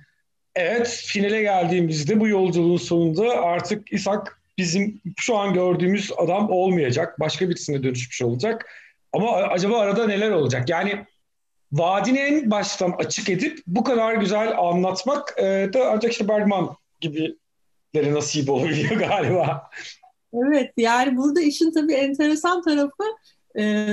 evet 0.54 1.02
finale 1.06 1.42
geldiğimizde 1.42 2.20
bu 2.20 2.28
yolculuğun 2.28 2.76
sonunda 2.76 3.42
artık 3.42 3.92
İshak 3.92 4.40
bizim 4.58 5.00
şu 5.16 5.36
an 5.36 5.54
gördüğümüz 5.54 6.12
adam 6.16 6.50
olmayacak. 6.50 7.20
Başka 7.20 7.48
birisine 7.48 7.82
dönüşmüş 7.82 8.22
olacak. 8.22 8.66
Ama 9.12 9.32
acaba 9.32 9.78
arada 9.78 10.06
neler 10.06 10.30
olacak? 10.30 10.68
Yani 10.68 11.06
vaadini 11.72 12.18
en 12.18 12.50
baştan 12.50 12.94
açık 12.98 13.28
edip 13.28 13.58
bu 13.66 13.84
kadar 13.84 14.14
güzel 14.14 14.58
anlatmak 14.58 15.34
e, 15.38 15.70
da 15.72 15.90
ancak 15.90 16.12
işte 16.12 16.28
Bergman 16.28 16.76
gibi 17.00 17.36
nasip 17.94 18.50
olabiliyor 18.50 18.96
galiba. 19.08 19.70
Evet 20.34 20.72
yani 20.76 21.16
burada 21.16 21.40
işin 21.40 21.72
tabii 21.72 21.94
enteresan 21.94 22.62
tarafı 22.62 23.04
e, 23.58 23.86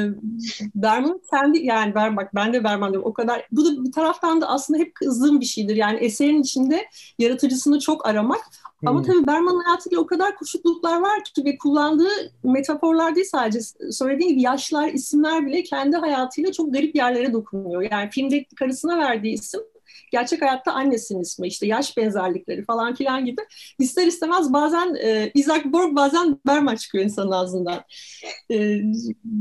Berman 0.75 1.21
kendi 1.29 1.59
yani 1.59 1.95
ben 1.95 2.17
bak 2.17 2.35
ben 2.35 2.53
de 2.53 2.63
Berman 2.63 2.91
diyorum 2.91 3.09
o 3.09 3.13
kadar 3.13 3.47
bu 3.51 3.65
da 3.65 3.83
bir 3.83 3.91
taraftan 3.91 4.41
da 4.41 4.47
aslında 4.47 4.79
hep 4.79 4.95
kızdığım 4.95 5.39
bir 5.39 5.45
şeydir. 5.45 5.75
Yani 5.75 5.99
eserin 5.99 6.41
içinde 6.41 6.85
yaratıcısını 7.19 7.79
çok 7.79 8.07
aramak. 8.07 8.41
Hmm. 8.79 8.89
Ama 8.89 9.01
tabii 9.01 9.27
Berman'ın 9.27 9.63
hayatıyla 9.63 9.99
o 9.99 10.07
kadar 10.07 10.35
kuşukluklar 10.35 11.01
var 11.01 11.23
ki 11.23 11.45
ve 11.45 11.57
kullandığı 11.57 12.31
metaforlar 12.43 13.15
değil 13.15 13.27
sadece 13.31 13.59
söylediğim 13.91 14.31
gibi 14.31 14.41
yaşlar, 14.41 14.87
isimler 14.87 15.45
bile 15.45 15.63
kendi 15.63 15.97
hayatıyla 15.97 16.51
çok 16.51 16.73
garip 16.73 16.95
yerlere 16.95 17.33
dokunuyor. 17.33 17.91
Yani 17.91 18.09
filmde 18.09 18.45
karısına 18.55 18.97
verdiği 18.97 19.33
isim 19.33 19.61
gerçek 20.11 20.41
hayatta 20.41 20.73
annesinin 20.73 21.21
ismi 21.21 21.47
işte 21.47 21.67
yaş 21.67 21.97
benzerlikleri 21.97 22.65
falan 22.65 22.95
filan 22.95 23.25
gibi 23.25 23.41
ister 23.79 24.07
istemez 24.07 24.53
bazen 24.53 24.95
e, 24.95 25.31
Isaac 25.33 25.65
Borg 25.65 25.95
bazen 25.95 26.39
Berman 26.47 26.75
çıkıyor 26.75 27.03
insanın 27.03 27.31
ağzından. 27.31 27.83
E, 28.51 28.81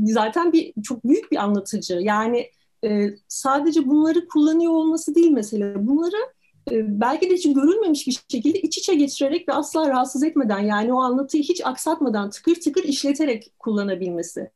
zaten 0.05 0.53
bir 0.53 0.73
çok 0.83 1.03
büyük 1.05 1.31
bir 1.31 1.37
anlatıcı. 1.37 1.93
Yani 1.93 2.51
e, 2.85 3.09
sadece 3.27 3.87
bunları 3.87 4.27
kullanıyor 4.27 4.71
olması 4.71 5.15
değil 5.15 5.31
mesele. 5.31 5.87
Bunları 5.87 6.37
e, 6.71 7.01
belki 7.01 7.29
de 7.29 7.33
hiç 7.33 7.53
görülmemiş 7.53 8.07
bir 8.07 8.19
şekilde 8.31 8.61
iç 8.61 8.77
içe 8.77 8.95
geçirerek 8.95 9.49
ve 9.49 9.53
asla 9.53 9.89
rahatsız 9.89 10.23
etmeden 10.23 10.59
yani 10.59 10.93
o 10.93 11.01
anlatıyı 11.01 11.43
hiç 11.43 11.65
aksatmadan 11.65 12.29
tıkır 12.29 12.55
tıkır 12.55 12.83
işleterek 12.83 13.53
kullanabilmesi. 13.59 14.51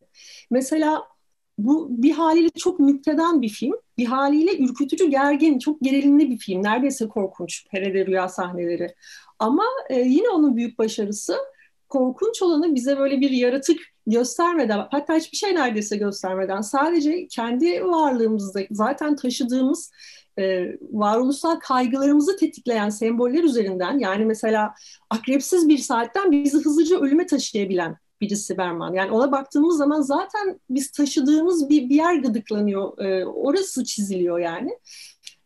Mesela 0.52 1.04
bu 1.66 1.88
bir 1.90 2.12
haliyle 2.12 2.50
çok 2.50 2.80
nükteden 2.80 3.42
bir 3.42 3.50
film. 3.50 3.74
Bir 3.98 4.06
haliyle 4.06 4.58
ürkütücü, 4.58 5.10
gergin, 5.10 5.60
çok 5.60 5.82
gerilimli 5.82 6.30
bir 6.32 6.38
film. 6.38 6.64
Neredeyse 6.64 7.08
korkunç 7.08 7.68
perede 7.68 8.06
rüya 8.06 8.30
sahneleri. 8.30 8.96
Ama 9.40 9.64
e, 9.90 10.00
yine 10.00 10.30
onun 10.30 10.56
büyük 10.56 10.80
başarısı 10.80 11.38
korkunç 11.90 12.42
olanı 12.42 12.76
bize 12.76 12.98
böyle 12.98 13.22
bir 13.22 13.30
yaratık 13.30 13.78
göstermeden, 14.08 14.88
hatta 14.92 15.16
hiçbir 15.16 15.38
şey 15.38 15.56
neredeyse 15.56 15.98
göstermeden 15.98 16.62
sadece 16.62 17.28
kendi 17.28 17.84
varlığımızda 17.84 18.60
zaten 18.72 19.16
taşıdığımız 19.16 19.92
e, 20.40 20.76
varoluşsal 20.82 21.60
kaygılarımızı 21.60 22.38
tetikleyen 22.38 22.90
semboller 22.90 23.44
üzerinden 23.44 24.00
yani 24.00 24.26
mesela 24.26 24.74
akrepsiz 25.10 25.70
bir 25.70 25.78
saatten 25.78 26.32
bizi 26.32 26.58
hızlıca 26.58 27.00
ölüme 27.00 27.26
taşıyabilen 27.26 27.98
birisi 28.22 28.58
Berman. 28.58 28.94
Yani 28.94 29.12
ona 29.12 29.32
baktığımız 29.32 29.78
zaman 29.78 30.02
zaten 30.02 30.60
biz 30.70 30.92
taşıdığımız 30.92 31.70
bir, 31.70 31.90
bir 31.90 31.96
yer 31.96 32.16
gıdıklanıyor. 32.16 32.98
E, 33.00 33.26
orası 33.26 33.84
çiziliyor 33.84 34.40
yani. 34.40 34.72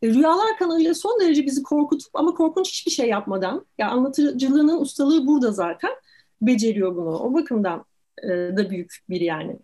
E, 0.01 0.07
Rüyalar 0.07 0.57
kanalıyla 0.59 0.93
son 0.93 1.19
derece 1.19 1.45
bizi 1.45 1.63
korkutup 1.63 2.09
ama 2.13 2.33
korkunç 2.33 2.69
hiçbir 2.69 2.91
şey 2.91 3.09
yapmadan, 3.09 3.65
yani 3.77 3.91
anlatıcılığının 3.91 4.81
ustalığı 4.81 5.27
burada 5.27 5.51
zaten 5.51 5.91
beceriyor 6.41 6.95
bunu. 6.95 7.19
O 7.19 7.33
bakımdan 7.33 7.85
e, 8.23 8.27
da 8.29 8.69
büyük 8.69 8.97
bir 9.09 9.21
yani. 9.21 9.59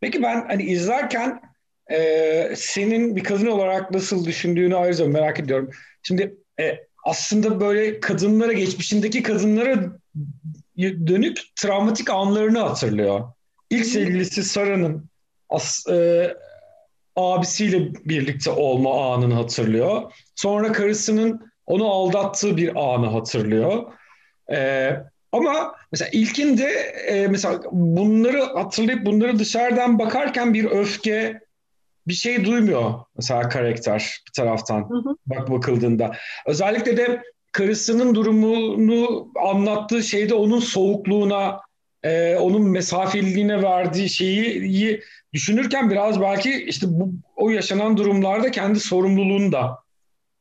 Peki 0.00 0.22
ben 0.22 0.46
hani 0.48 0.62
izlerken 0.62 1.40
e, 1.90 2.52
senin 2.56 3.16
bir 3.16 3.24
kadın 3.24 3.46
olarak 3.46 3.90
nasıl 3.90 4.24
düşündüğünü 4.24 4.76
ayrıca 4.76 5.06
merak 5.06 5.40
ediyorum. 5.40 5.70
Şimdi 6.02 6.36
e, 6.60 6.78
aslında 7.04 7.60
böyle 7.60 8.00
kadınlara, 8.00 8.52
geçmişindeki 8.52 9.22
kadınlara 9.22 9.98
dönük 10.78 11.40
travmatik 11.56 12.10
anlarını 12.10 12.58
hatırlıyor. 12.58 13.32
İlk 13.70 13.86
sevgilisi 13.86 14.44
Sara'nın 14.44 15.04
as, 15.48 15.86
e, 15.88 16.34
abisiyle 17.16 17.94
birlikte 18.04 18.50
olma 18.50 19.14
anını 19.14 19.34
hatırlıyor. 19.34 20.12
Sonra 20.34 20.72
karısının 20.72 21.52
onu 21.66 21.90
aldattığı 21.90 22.56
bir 22.56 22.94
anı 22.94 23.06
hatırlıyor. 23.06 23.92
E, 24.52 24.90
ama 25.32 25.74
mesela 25.92 26.08
ilkinde 26.12 26.64
e, 27.08 27.28
mesela 27.28 27.60
bunları 27.72 28.42
hatırlayıp 28.42 29.06
bunları 29.06 29.38
dışarıdan 29.38 29.98
bakarken 29.98 30.54
bir 30.54 30.64
öfke, 30.64 31.40
bir 32.08 32.14
şey 32.14 32.44
duymuyor 32.44 32.94
mesela 33.16 33.48
karakter 33.48 34.20
bir 34.28 34.32
taraftan 34.32 34.90
hı 34.90 34.94
hı. 34.94 35.16
bak 35.26 35.50
bakıldığında. 35.50 36.12
Özellikle 36.46 36.96
de 36.96 37.22
karısının 37.52 38.14
durumunu 38.14 39.32
anlattığı 39.44 40.02
şeyde 40.02 40.34
onun 40.34 40.60
soğukluğuna, 40.60 41.60
e, 42.02 42.36
onun 42.36 42.70
mesafeliliğine 42.70 43.62
verdiği 43.62 44.08
şeyi 44.08 45.00
düşünürken 45.32 45.90
biraz 45.90 46.20
belki 46.20 46.64
işte 46.64 46.86
bu 46.88 47.12
o 47.36 47.50
yaşanan 47.50 47.96
durumlarda 47.96 48.50
kendi 48.50 48.80
sorumluluğunu 48.80 49.52
da 49.52 49.78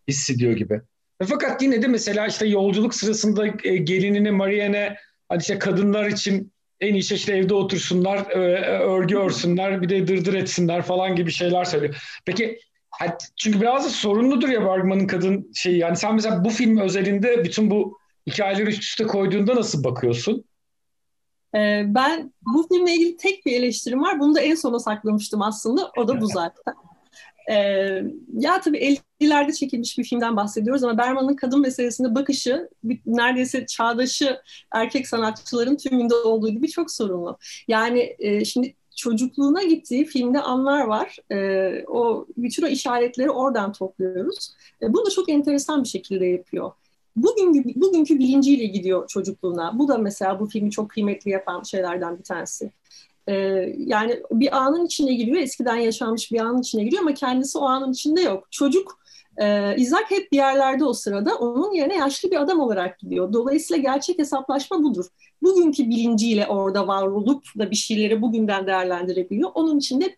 hissediyor 0.07 0.53
gibi. 0.53 0.81
E, 1.21 1.25
fakat 1.25 1.61
yine 1.61 1.81
de 1.81 1.87
mesela 1.87 2.27
işte 2.27 2.47
yolculuk 2.47 2.95
sırasında 2.95 3.47
e, 3.63 3.77
gelinini 3.77 4.31
Marianne 4.31 4.95
hani 5.29 5.41
işte 5.41 5.59
kadınlar 5.59 6.05
için 6.05 6.51
en 6.79 6.93
iyi 6.93 7.13
işte 7.13 7.33
evde 7.37 7.53
otursunlar, 7.53 8.29
e, 8.29 8.37
örgü 8.79 9.17
örsünler, 9.17 9.81
bir 9.81 9.89
de 9.89 10.07
dırdır 10.07 10.33
etsinler 10.33 10.81
falan 10.81 11.15
gibi 11.15 11.31
şeyler 11.31 11.65
söylüyor. 11.65 11.95
Peki 12.25 12.59
çünkü 13.35 13.61
biraz 13.61 13.85
da 13.85 13.89
sorunludur 13.89 14.49
ya 14.49 14.65
Bergman'ın 14.65 15.07
kadın 15.07 15.51
şeyi. 15.55 15.77
Yani 15.77 15.97
sen 15.97 16.15
mesela 16.15 16.45
bu 16.45 16.49
film 16.49 16.77
özelinde 16.77 17.43
bütün 17.43 17.71
bu 17.71 17.97
hikayeleri 18.27 18.69
üst 18.69 18.83
üste 18.83 19.03
koyduğunda 19.03 19.55
nasıl 19.55 19.83
bakıyorsun? 19.83 20.43
Ee, 21.55 21.83
ben 21.87 22.33
bu 22.41 22.67
filmle 22.67 22.93
ilgili 22.93 23.17
tek 23.17 23.45
bir 23.45 23.51
eleştirim 23.51 24.01
var. 24.01 24.19
Bunu 24.19 24.35
da 24.35 24.41
en 24.41 24.55
sona 24.55 24.79
saklamıştım 24.79 25.41
aslında. 25.41 25.91
O 25.97 26.07
da 26.07 26.21
bu 26.21 26.27
zaten. 26.27 26.73
Ee, 27.51 28.03
ya 28.33 28.61
tabii 28.61 28.99
50'lerde 29.21 29.53
çekilmiş 29.53 29.97
bir 29.97 30.03
filmden 30.03 30.35
bahsediyoruz 30.35 30.83
ama 30.83 30.97
Berman'ın 30.97 31.35
kadın 31.35 31.61
meselesinde 31.61 32.15
bakışı 32.15 32.69
neredeyse 33.05 33.65
çağdaşı 33.65 34.41
erkek 34.71 35.07
sanatçıların 35.07 35.77
tümünde 35.77 36.15
olduğu 36.15 36.49
gibi 36.49 36.67
çok 36.67 36.91
sorunlu. 36.91 37.37
Yani 37.67 38.15
e, 38.19 38.45
şimdi 38.45 38.75
çocukluğuna 38.97 39.63
gittiği 39.63 40.05
filmde 40.05 40.41
anlar 40.41 40.81
var. 40.81 41.17
E, 41.31 41.85
o 41.87 42.25
bütün 42.37 42.63
o 42.63 42.67
işaretleri 42.67 43.31
oradan 43.31 43.71
topluyoruz. 43.71 44.53
E, 44.81 44.93
bunu 44.93 45.05
da 45.05 45.09
çok 45.09 45.29
enteresan 45.29 45.83
bir 45.83 45.87
şekilde 45.87 46.25
yapıyor. 46.25 46.71
Bugünkü, 47.15 47.81
bugünkü 47.81 48.19
bilinciyle 48.19 48.65
gidiyor 48.65 49.07
çocukluğuna. 49.07 49.79
Bu 49.79 49.87
da 49.87 49.97
mesela 49.97 50.39
bu 50.39 50.45
filmi 50.45 50.71
çok 50.71 50.89
kıymetli 50.89 51.31
yapan 51.31 51.63
şeylerden 51.63 52.17
bir 52.17 52.23
tanesi. 52.23 52.71
E, 53.27 53.33
yani 53.77 54.23
bir 54.31 54.57
anın 54.57 54.85
içine 54.85 55.13
giriyor, 55.13 55.37
eskiden 55.37 55.75
yaşanmış 55.75 56.31
bir 56.31 56.39
anın 56.39 56.61
içine 56.61 56.83
giriyor 56.83 57.01
ama 57.01 57.13
kendisi 57.13 57.57
o 57.57 57.65
anın 57.65 57.91
içinde 57.91 58.21
yok. 58.21 58.47
Çocuk 58.51 58.99
ee, 59.41 59.75
İzak 59.77 60.11
hep 60.11 60.31
bir 60.31 60.37
yerlerde 60.37 60.85
o 60.85 60.93
sırada 60.93 61.35
onun 61.35 61.73
yerine 61.73 61.95
yaşlı 61.95 62.31
bir 62.31 62.41
adam 62.41 62.59
olarak 62.59 62.99
gidiyor. 62.99 63.33
Dolayısıyla 63.33 63.81
gerçek 63.81 64.19
hesaplaşma 64.19 64.83
budur 64.83 65.05
bugünkü 65.41 65.89
bilinciyle 65.89 66.47
orada 66.47 66.87
var 66.87 67.07
olup 67.07 67.45
da 67.59 67.71
bir 67.71 67.75
şeyleri 67.75 68.21
bugünden 68.21 68.67
değerlendirebiliyor. 68.67 69.51
Onun 69.53 69.77
için 69.77 70.01
de 70.01 70.15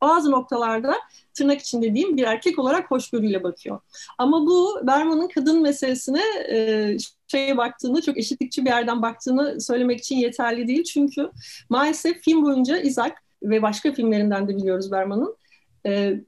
bazı 0.00 0.30
noktalarda 0.30 0.94
tırnak 1.34 1.60
için 1.60 1.82
dediğim 1.82 2.16
bir 2.16 2.22
erkek 2.22 2.58
olarak 2.58 2.90
hoşgörüyle 2.90 3.42
bakıyor. 3.42 3.80
Ama 4.18 4.46
bu 4.46 4.80
Berman'ın 4.86 5.28
kadın 5.28 5.62
meselesine 5.62 6.22
e, 6.50 6.96
şeye 7.28 7.56
baktığını, 7.56 8.02
çok 8.02 8.18
eşitlikçi 8.18 8.64
bir 8.64 8.70
yerden 8.70 9.02
baktığını 9.02 9.60
söylemek 9.60 9.98
için 9.98 10.16
yeterli 10.16 10.68
değil. 10.68 10.84
Çünkü 10.84 11.30
maalesef 11.68 12.20
film 12.22 12.42
boyunca 12.42 12.78
İzak 12.78 13.22
ve 13.42 13.62
başka 13.62 13.92
filmlerinden 13.92 14.48
de 14.48 14.56
biliyoruz 14.56 14.92
Berman'ın 14.92 15.36
e, 15.86 16.20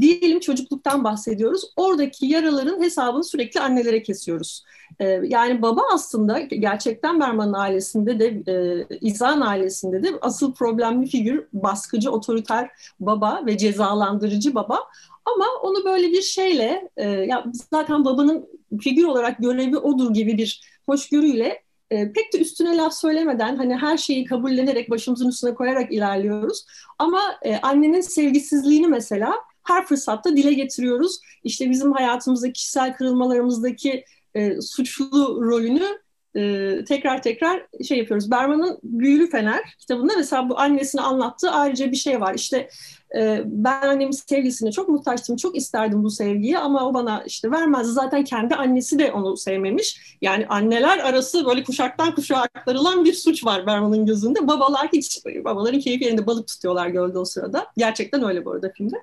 diyelim 0.00 0.40
çocukluktan 0.40 1.04
bahsediyoruz. 1.04 1.64
Oradaki 1.76 2.26
yaraların 2.26 2.82
hesabını 2.82 3.24
sürekli 3.24 3.60
annelere 3.60 4.02
kesiyoruz. 4.02 4.64
Ee, 5.00 5.20
yani 5.24 5.62
baba 5.62 5.82
aslında 5.94 6.40
gerçekten 6.40 7.20
Berman'ın 7.20 7.52
ailesinde 7.52 8.18
de 8.18 8.52
e, 8.52 8.86
İzan 9.00 9.40
ailesinde 9.40 10.02
de 10.02 10.08
asıl 10.20 10.54
problemli 10.54 11.06
figür 11.06 11.44
baskıcı, 11.52 12.10
otoriter 12.10 12.70
baba 13.00 13.42
ve 13.46 13.58
cezalandırıcı 13.58 14.54
baba. 14.54 14.78
Ama 15.24 15.46
onu 15.62 15.84
böyle 15.84 16.12
bir 16.12 16.22
şeyle, 16.22 16.88
e, 16.96 17.08
ya 17.08 17.44
zaten 17.70 18.04
babanın 18.04 18.48
figür 18.80 19.04
olarak 19.04 19.38
görevi 19.38 19.76
odur 19.76 20.14
gibi 20.14 20.38
bir 20.38 20.62
hoşgörüyle 20.86 21.62
e, 21.90 22.12
pek 22.12 22.32
de 22.32 22.38
üstüne 22.38 22.76
laf 22.76 22.94
söylemeden 22.94 23.56
hani 23.56 23.76
her 23.76 23.96
şeyi 23.96 24.24
kabullenerek 24.24 24.90
başımızın 24.90 25.28
üstüne 25.28 25.54
koyarak 25.54 25.92
ilerliyoruz. 25.92 26.64
Ama 26.98 27.20
e, 27.42 27.56
annenin 27.56 28.00
sevgisizliğini 28.00 28.86
mesela 28.86 29.34
her 29.62 29.86
fırsatta 29.86 30.36
dile 30.36 30.52
getiriyoruz. 30.52 31.20
İşte 31.44 31.70
bizim 31.70 31.92
hayatımızda 31.92 32.52
kişisel 32.52 32.96
kırılmalarımızdaki 32.96 34.04
e, 34.34 34.60
suçlu 34.60 35.38
rolünü 35.42 35.98
e, 36.36 36.84
tekrar 36.84 37.22
tekrar 37.22 37.66
şey 37.88 37.98
yapıyoruz. 37.98 38.30
Berman'ın 38.30 38.78
Büyülü 38.82 39.30
Fener 39.30 39.60
kitabında 39.78 40.12
mesela 40.16 40.48
bu 40.48 40.58
annesine 40.58 41.00
anlattığı 41.00 41.50
ayrıca 41.50 41.90
bir 41.90 41.96
şey 41.96 42.20
var. 42.20 42.34
İşte 42.34 42.68
e, 43.16 43.42
ben 43.44 43.82
annemin 43.82 44.10
sevgisine 44.10 44.72
çok 44.72 44.88
muhtaçtım, 44.88 45.36
çok 45.36 45.56
isterdim 45.56 46.04
bu 46.04 46.10
sevgiyi 46.10 46.58
ama 46.58 46.88
o 46.88 46.94
bana 46.94 47.22
işte 47.26 47.50
vermezdi. 47.50 47.92
Zaten 47.92 48.24
kendi 48.24 48.54
annesi 48.54 48.98
de 48.98 49.12
onu 49.12 49.36
sevmemiş. 49.36 50.16
Yani 50.22 50.46
anneler 50.46 50.98
arası 50.98 51.46
böyle 51.46 51.64
kuşaktan 51.64 52.14
kuşağa 52.14 52.38
aktarılan 52.38 53.04
bir 53.04 53.12
suç 53.12 53.44
var 53.44 53.66
Berman'ın 53.66 54.06
gözünde. 54.06 54.48
Babalar 54.48 54.88
hiç, 54.92 55.24
babaların 55.44 55.80
keyif 55.80 56.02
yerinde 56.02 56.26
balık 56.26 56.48
tutuyorlar 56.48 56.88
gölde 56.88 57.18
o 57.18 57.24
sırada. 57.24 57.66
Gerçekten 57.76 58.24
öyle 58.24 58.44
bu 58.44 58.52
arada 58.52 58.72
filmde. 58.76 58.96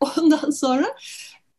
Ondan 0.00 0.50
sonra 0.50 0.86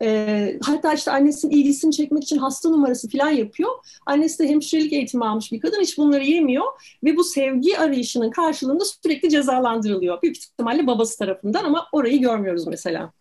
E, 0.04 0.60
hatta 0.62 0.94
işte 0.94 1.12
annesinin 1.12 1.52
ilgisini 1.52 1.92
çekmek 1.92 2.24
için 2.24 2.38
hasta 2.38 2.70
numarası 2.70 3.10
falan 3.10 3.30
yapıyor. 3.30 3.70
Annesi 4.06 4.40
de 4.40 4.48
hemşirelik 4.48 4.94
eğitimi 4.94 5.26
almış 5.26 5.52
bir 5.52 5.60
kadın. 5.60 5.82
Hiç 5.82 5.98
bunları 5.98 6.24
yemiyor. 6.24 6.66
Ve 7.04 7.18
bu 7.18 7.24
sevgi 7.24 7.80
arayışının 7.80 8.32
karşılığında 8.32 8.84
sürekli 8.86 9.30
cezalandırılıyor. 9.30 10.22
Büyük 10.22 10.38
ihtimalle 10.38 10.88
babası 10.88 11.18
tarafından 11.18 11.64
ama 11.64 11.88
orayı 11.92 12.22
görmüyoruz 12.22 12.68
mesela. 12.68 13.12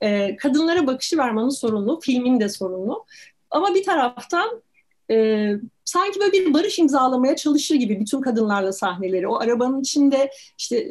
E, 0.00 0.36
kadınlara 0.36 0.86
bakışı 0.86 1.18
vermanın 1.18 1.50
sorunlu. 1.50 2.00
Filmin 2.00 2.40
de 2.40 2.48
sorunlu. 2.48 3.04
Ama 3.50 3.74
bir 3.74 3.84
taraftan 3.84 4.62
e, 5.10 5.46
sanki 5.84 6.20
böyle 6.20 6.32
bir 6.32 6.54
barış 6.54 6.78
imzalamaya 6.78 7.36
çalışır 7.36 7.74
gibi 7.74 8.00
bütün 8.00 8.20
kadınlarla 8.20 8.72
sahneleri. 8.72 9.28
O 9.28 9.36
arabanın 9.36 9.80
içinde 9.80 10.30
işte 10.58 10.90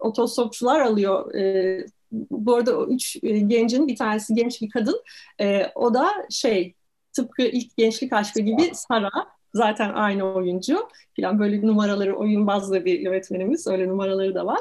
otostopçular 0.00 0.80
alıyor. 0.80 1.34
E, 1.34 1.86
bu 2.12 2.54
arada 2.54 2.78
o 2.78 2.86
üç 2.86 3.16
e, 3.22 3.38
gencin 3.38 3.88
bir 3.88 3.96
tanesi 3.96 4.34
genç 4.34 4.62
bir 4.62 4.70
kadın. 4.70 5.02
E, 5.40 5.66
o 5.74 5.94
da 5.94 6.10
şey 6.30 6.74
tıpkı 7.12 7.42
ilk 7.42 7.76
gençlik 7.76 8.12
aşkı 8.12 8.40
gibi 8.40 8.70
Sara. 8.74 9.10
Zaten 9.54 9.92
aynı 9.94 10.34
oyuncu. 10.34 10.88
Falan 11.20 11.38
böyle 11.38 11.66
numaraları 11.66 12.16
oyun 12.16 12.46
bazlı 12.46 12.84
bir 12.84 13.00
yönetmenimiz. 13.00 13.66
Öyle 13.66 13.88
numaraları 13.88 14.34
da 14.34 14.46
var. 14.46 14.60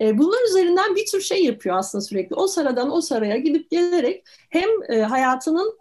E, 0.00 0.18
bunlar 0.18 0.48
üzerinden 0.48 0.96
bir 0.96 1.06
tür 1.06 1.20
şey 1.20 1.44
yapıyor 1.44 1.76
aslında 1.76 2.02
sürekli. 2.02 2.34
O 2.34 2.46
Sara'dan 2.46 2.90
o 2.90 3.00
Sara'ya 3.00 3.36
gidip 3.36 3.70
gelerek 3.70 4.24
hem 4.50 4.68
e, 4.88 5.00
hayatının 5.00 5.78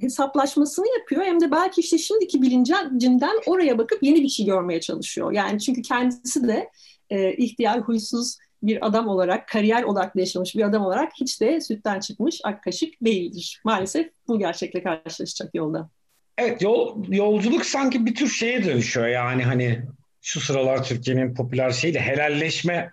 hesaplaşmasını 0.00 0.86
yapıyor 0.98 1.22
hem 1.22 1.40
de 1.40 1.50
belki 1.50 1.80
işte 1.80 1.98
şimdiki 1.98 2.42
bilincinden 2.42 3.40
oraya 3.46 3.78
bakıp 3.78 4.02
yeni 4.02 4.22
bir 4.22 4.28
şey 4.28 4.46
görmeye 4.46 4.80
çalışıyor. 4.80 5.32
Yani 5.32 5.60
çünkü 5.60 5.82
kendisi 5.82 6.48
de 6.48 6.70
e, 7.10 7.32
ihtiyar, 7.32 7.80
huysuz 7.80 8.36
bir 8.62 8.86
adam 8.86 9.08
olarak, 9.08 9.48
kariyer 9.48 9.82
odaklı 9.82 10.20
yaşamış 10.20 10.56
bir 10.56 10.62
adam 10.62 10.82
olarak 10.82 11.12
hiç 11.20 11.40
de 11.40 11.60
sütten 11.60 12.00
çıkmış 12.00 12.40
ak 12.44 12.62
kaşık 12.62 12.94
değildir. 13.02 13.60
Maalesef 13.64 14.10
bu 14.28 14.38
gerçekle 14.38 14.82
karşılaşacak 14.82 15.54
yolda. 15.54 15.90
Evet, 16.38 16.62
yol, 16.62 17.04
yolculuk 17.08 17.66
sanki 17.66 18.06
bir 18.06 18.14
tür 18.14 18.28
şeye 18.28 18.64
dönüşüyor 18.64 19.06
yani 19.06 19.44
hani 19.44 19.82
şu 20.22 20.40
sıralar 20.40 20.84
Türkiye'nin 20.84 21.34
popüler 21.34 21.70
şeyle 21.70 22.00
helalleşme 22.00 22.92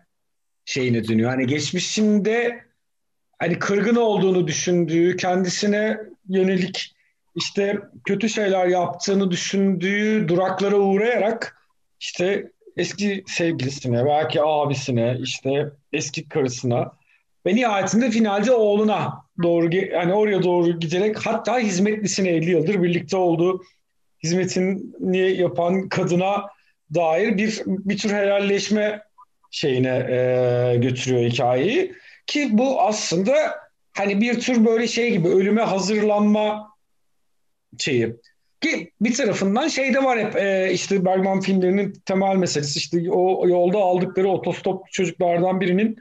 şeyine 0.66 1.08
dönüyor. 1.08 1.30
Hani 1.30 1.48
geçmişinde 1.48 2.64
hani 3.40 3.60
kırgın 3.60 3.96
olduğunu 3.96 4.48
düşündüğü, 4.48 5.18
kendisine 5.18 5.98
yönelik 6.30 6.96
işte 7.36 7.80
kötü 8.06 8.30
şeyler 8.30 8.68
yaptığını 8.68 9.32
düşündüğü 9.32 10.28
duraklara 10.28 10.76
uğrayarak 10.76 11.58
işte 12.00 12.52
eski 12.78 13.24
sevgilisine, 13.28 14.06
belki 14.06 14.42
abisine, 14.42 15.18
işte 15.22 15.70
eski 15.94 16.30
karısına 16.30 16.92
ve 17.46 17.56
nihayetinde 17.56 18.10
finalde 18.10 18.52
oğluna 18.52 19.26
doğru 19.44 19.70
hani 19.94 20.14
oraya 20.14 20.44
doğru 20.44 20.80
giderek 20.80 21.18
hatta 21.26 21.60
hizmetlisine 21.60 22.30
50 22.30 22.52
yıldır 22.52 22.84
birlikte 22.84 23.18
olduğu 23.18 23.64
hizmetini 24.24 25.32
yapan 25.32 25.90
kadına 25.90 26.46
dair 26.94 27.38
bir 27.38 27.62
bir 27.66 27.98
tür 27.98 28.12
helalleşme 28.12 29.02
şeyine 29.52 29.90
e, 29.90 30.78
götürüyor 30.78 31.32
hikayeyi 31.32 31.94
ki 32.28 32.50
bu 32.52 32.82
aslında 32.82 33.36
hani 33.94 34.22
bir 34.22 34.40
tür 34.40 34.66
böyle 34.66 34.88
şey 34.88 35.12
gibi 35.12 35.28
ölüme 35.28 35.62
hazırlanma 35.62 36.72
şeyi. 37.78 38.16
Ki 38.66 38.92
bir 39.02 39.14
tarafından 39.14 39.68
şey 39.68 39.94
de 39.94 40.04
var 40.04 40.20
hep 40.20 40.36
e, 40.36 40.72
işte 40.74 41.06
Bergman 41.06 41.40
filmlerinin 41.40 41.94
temel 42.06 42.36
meselesi 42.36 42.80
işte 42.80 43.12
o 43.12 43.48
yolda 43.48 43.78
aldıkları 43.78 44.30
otostop 44.30 44.92
çocuklardan 44.92 45.62
birinin 45.62 45.98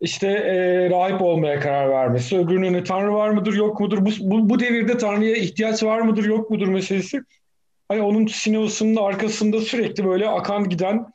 işte 0.00 0.28
e, 0.28 0.90
rahip 0.90 1.22
olmaya 1.22 1.60
karar 1.60 1.90
vermesi. 1.90 2.38
Öbürünün 2.38 2.84
Tanrı 2.84 3.14
var 3.14 3.30
mıdır 3.30 3.54
yok 3.54 3.80
mudur? 3.80 3.98
Bu, 4.06 4.10
bu, 4.20 4.48
bu 4.48 4.60
devirde 4.60 4.98
Tanrı'ya 4.98 5.36
ihtiyaç 5.36 5.82
var 5.82 6.00
mıdır 6.00 6.24
yok 6.24 6.50
mudur 6.50 6.68
meselesi. 6.68 7.20
Hani 7.88 8.02
onun 8.02 8.26
sinemasının 8.26 8.96
arkasında 8.96 9.60
sürekli 9.60 10.04
böyle 10.04 10.28
akan 10.28 10.68
giden 10.68 11.06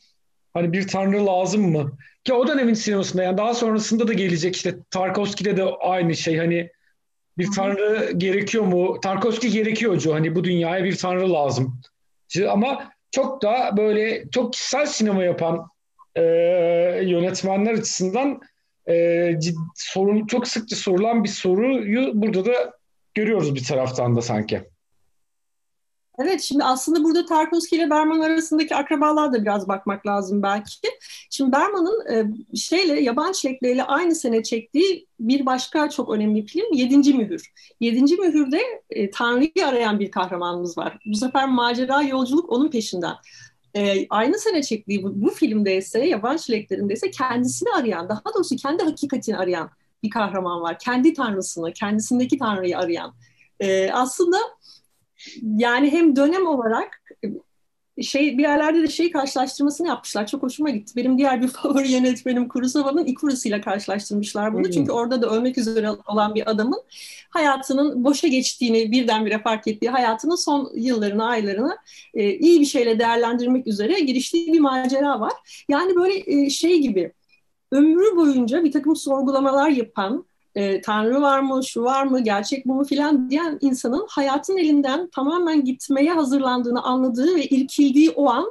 hani 0.54 0.74
bir 0.74 0.88
Tanrı 0.88 1.26
lazım 1.26 1.72
mı? 1.72 1.98
Ki 2.24 2.34
o 2.34 2.48
dönemin 2.48 2.74
sinemasında 2.74 3.24
yani 3.24 3.38
daha 3.38 3.54
sonrasında 3.54 4.08
da 4.08 4.14
gelecek 4.14 4.56
işte 4.56 4.76
Tarkovski'de 4.92 5.58
de 5.58 5.64
aynı 5.64 6.16
şey 6.16 6.38
hani 6.38 6.70
bir 7.38 7.52
tanrı 7.56 8.12
gerekiyor 8.18 8.64
mu? 8.64 9.00
Tarkovski 9.02 9.52
gerekiyorcu 9.52 10.14
hani 10.14 10.36
bu 10.36 10.44
dünyaya 10.44 10.84
bir 10.84 10.98
tanrı 10.98 11.34
lazım. 11.34 11.82
Ama 12.50 12.92
çok 13.12 13.42
da 13.42 13.78
böyle 13.78 14.30
çok 14.32 14.54
kişisel 14.54 14.86
sinema 14.86 15.24
yapan 15.24 15.68
e, 16.16 16.22
yönetmenler 17.04 17.74
açısından 17.74 18.42
e, 18.88 19.36
cid, 19.40 19.56
sorun, 19.76 20.28
çok 20.28 20.48
sıkça 20.48 20.76
sorulan 20.76 21.24
bir 21.24 21.30
soruyu 21.30 22.12
burada 22.14 22.46
da 22.46 22.74
görüyoruz 23.14 23.56
bir 23.56 23.64
taraftan 23.64 24.16
da 24.16 24.22
sanki. 24.22 24.64
Evet 26.20 26.42
şimdi 26.42 26.64
aslında 26.64 27.04
burada 27.04 27.26
Tarkovski 27.26 27.76
ile 27.76 27.90
Berman 27.90 28.20
arasındaki 28.20 28.76
akrabalar 28.76 29.34
da 29.34 29.42
biraz 29.42 29.68
bakmak 29.68 30.08
lazım 30.08 30.44
belki. 30.44 30.88
Şimdi 31.30 31.52
Berman'ın 31.52 32.08
e, 32.14 32.26
şeyle 32.58 33.02
yaban 33.02 33.32
çilekleriyle 33.32 33.84
aynı 33.84 34.16
sene 34.16 34.44
çektiği 34.44 35.08
bir 35.20 35.46
başka 35.46 35.90
çok 35.90 36.10
önemli 36.10 36.46
film 36.46 36.74
Yedinci 36.74 37.14
Mühür. 37.14 37.52
Yedinci 37.80 38.16
Mühür'de 38.16 38.62
e, 38.90 39.10
Tanrı'yı 39.10 39.68
arayan 39.68 40.00
bir 40.00 40.12
kahramanımız 40.12 40.78
var. 40.78 41.00
Bu 41.06 41.16
sefer 41.16 41.50
macera 41.50 42.02
yolculuk 42.02 42.52
onun 42.52 42.70
peşinden. 42.70 43.16
E, 43.76 44.08
aynı 44.10 44.40
sene 44.40 44.64
çektiği 44.64 45.04
bu, 45.04 45.22
bu 45.22 45.30
filmde 45.30 45.78
ise 45.78 46.06
yaban 46.06 46.38
çileklerinde 46.38 46.94
ise 46.94 47.12
kendisini 47.12 47.70
arayan 47.70 48.10
daha 48.10 48.22
doğrusu 48.36 48.56
kendi 48.56 48.84
hakikatini 48.84 49.38
arayan 49.38 49.70
bir 50.04 50.10
kahraman 50.10 50.62
var. 50.62 50.80
Kendi 50.80 51.14
tanrısını, 51.14 51.74
kendisindeki 51.74 52.38
tanrıyı 52.38 52.78
arayan. 52.78 53.14
E, 53.60 53.92
aslında 53.92 54.38
yani 55.42 55.92
hem 55.92 56.16
dönem 56.16 56.48
olarak 56.48 57.02
şey 58.02 58.38
bir 58.38 58.44
yerlerde 58.44 58.84
de 58.84 58.88
şey 58.88 59.12
karşılaştırmasını 59.12 59.88
yapmışlar. 59.88 60.28
Çok 60.28 60.44
hoşuma 60.44 60.70
gitti. 60.70 60.96
Benim 60.96 61.18
diğer 61.18 61.42
bir 61.42 61.48
favori 61.62 61.92
yönetmenim 61.92 62.48
Kurosawa'nın 62.48 63.06
ile 63.46 63.62
karşılaştırmışlar 63.62 64.54
bunu. 64.54 64.64
Hmm. 64.64 64.72
Çünkü 64.72 64.92
orada 64.92 65.22
da 65.22 65.30
ölmek 65.30 65.58
üzere 65.58 65.90
olan 66.08 66.36
bir 66.36 66.50
adamın 66.50 66.82
hayatının 67.30 68.04
boşa 68.04 68.28
geçtiğini 68.28 68.92
birdenbire 68.92 69.40
fark 69.40 69.68
ettiği 69.68 69.90
hayatının 69.90 70.36
son 70.36 70.72
yıllarını, 70.76 71.26
aylarını 71.26 71.78
e, 72.14 72.34
iyi 72.34 72.60
bir 72.60 72.66
şeyle 72.66 73.00
değerlendirmek 73.00 73.68
üzere 73.68 74.00
giriştiği 74.00 74.54
bir 74.54 74.60
macera 74.60 75.20
var. 75.20 75.34
Yani 75.70 75.96
böyle 75.96 76.24
e, 76.26 76.50
şey 76.50 76.82
gibi 76.82 77.14
ömrü 77.72 78.16
boyunca 78.16 78.64
bir 78.64 78.72
takım 78.72 78.96
sorgulamalar 78.96 79.70
yapan, 79.70 80.26
e, 80.56 80.82
Tanrı 80.82 81.22
var 81.22 81.40
mı, 81.40 81.64
şu 81.66 81.84
var 81.84 82.04
mı, 82.04 82.24
gerçek 82.24 82.66
bu 82.66 82.76
mu 82.76 82.84
filan 82.86 83.30
diyen 83.30 83.58
insanın 83.62 84.06
hayatın 84.10 84.58
elinden 84.58 85.10
tamamen 85.10 85.64
gitmeye 85.64 86.14
hazırlandığını 86.14 86.84
anladığı 86.84 87.36
ve 87.36 87.46
irkildiği 87.46 88.10
o 88.10 88.30
an 88.30 88.46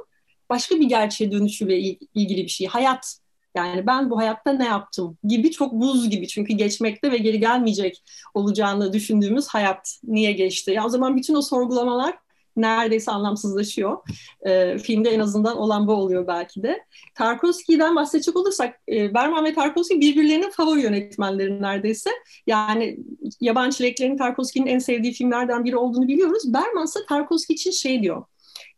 başka 0.49 0.75
bir 0.75 0.89
gerçeğe 0.89 1.31
dönüşüyle 1.31 1.79
ilgili 2.15 2.43
bir 2.43 2.47
şey. 2.47 2.67
Hayat 2.67 3.19
yani 3.55 3.87
ben 3.87 4.09
bu 4.09 4.17
hayatta 4.17 4.53
ne 4.53 4.65
yaptım 4.65 5.17
gibi 5.23 5.51
çok 5.51 5.73
buz 5.73 6.09
gibi 6.09 6.27
çünkü 6.27 6.53
geçmekte 6.53 7.11
ve 7.11 7.17
geri 7.17 7.39
gelmeyecek 7.39 8.03
olacağını 8.33 8.93
düşündüğümüz 8.93 9.47
hayat 9.47 9.99
niye 10.03 10.31
geçti? 10.31 10.71
Ya 10.71 10.85
o 10.85 10.89
zaman 10.89 11.17
bütün 11.17 11.35
o 11.35 11.41
sorgulamalar 11.41 12.17
neredeyse 12.55 13.11
anlamsızlaşıyor. 13.11 13.97
E, 14.41 14.77
filmde 14.77 15.09
en 15.09 15.19
azından 15.19 15.57
olan 15.57 15.87
bu 15.87 15.93
oluyor 15.93 16.27
belki 16.27 16.63
de. 16.63 16.79
Tarkovski'den 17.15 17.95
bahsedecek 17.95 18.35
olursak 18.35 18.79
e, 18.89 19.13
Berman 19.13 19.45
ve 19.45 19.53
Tarkovski 19.53 20.01
birbirlerinin 20.01 20.49
favori 20.49 20.81
yönetmenleri 20.81 21.61
neredeyse. 21.61 22.09
Yani 22.47 22.99
Yabancı 23.41 23.77
Çileklerin 23.77 24.17
Tarkovski'nin 24.17 24.67
en 24.67 24.79
sevdiği 24.79 25.13
filmlerden 25.13 25.65
biri 25.65 25.77
olduğunu 25.77 26.07
biliyoruz. 26.07 26.53
Berman 26.53 26.85
ise 26.85 26.99
Tarkovski 27.09 27.53
için 27.53 27.71
şey 27.71 28.03
diyor. 28.03 28.23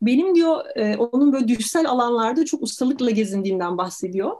Benim 0.01 0.35
diyor 0.35 0.65
e, 0.75 0.97
onun 0.97 1.33
böyle 1.33 1.47
düşsel 1.47 1.89
alanlarda 1.89 2.45
çok 2.45 2.61
ustalıkla 2.61 3.09
gezindiğinden 3.09 3.77
bahsediyor. 3.77 4.31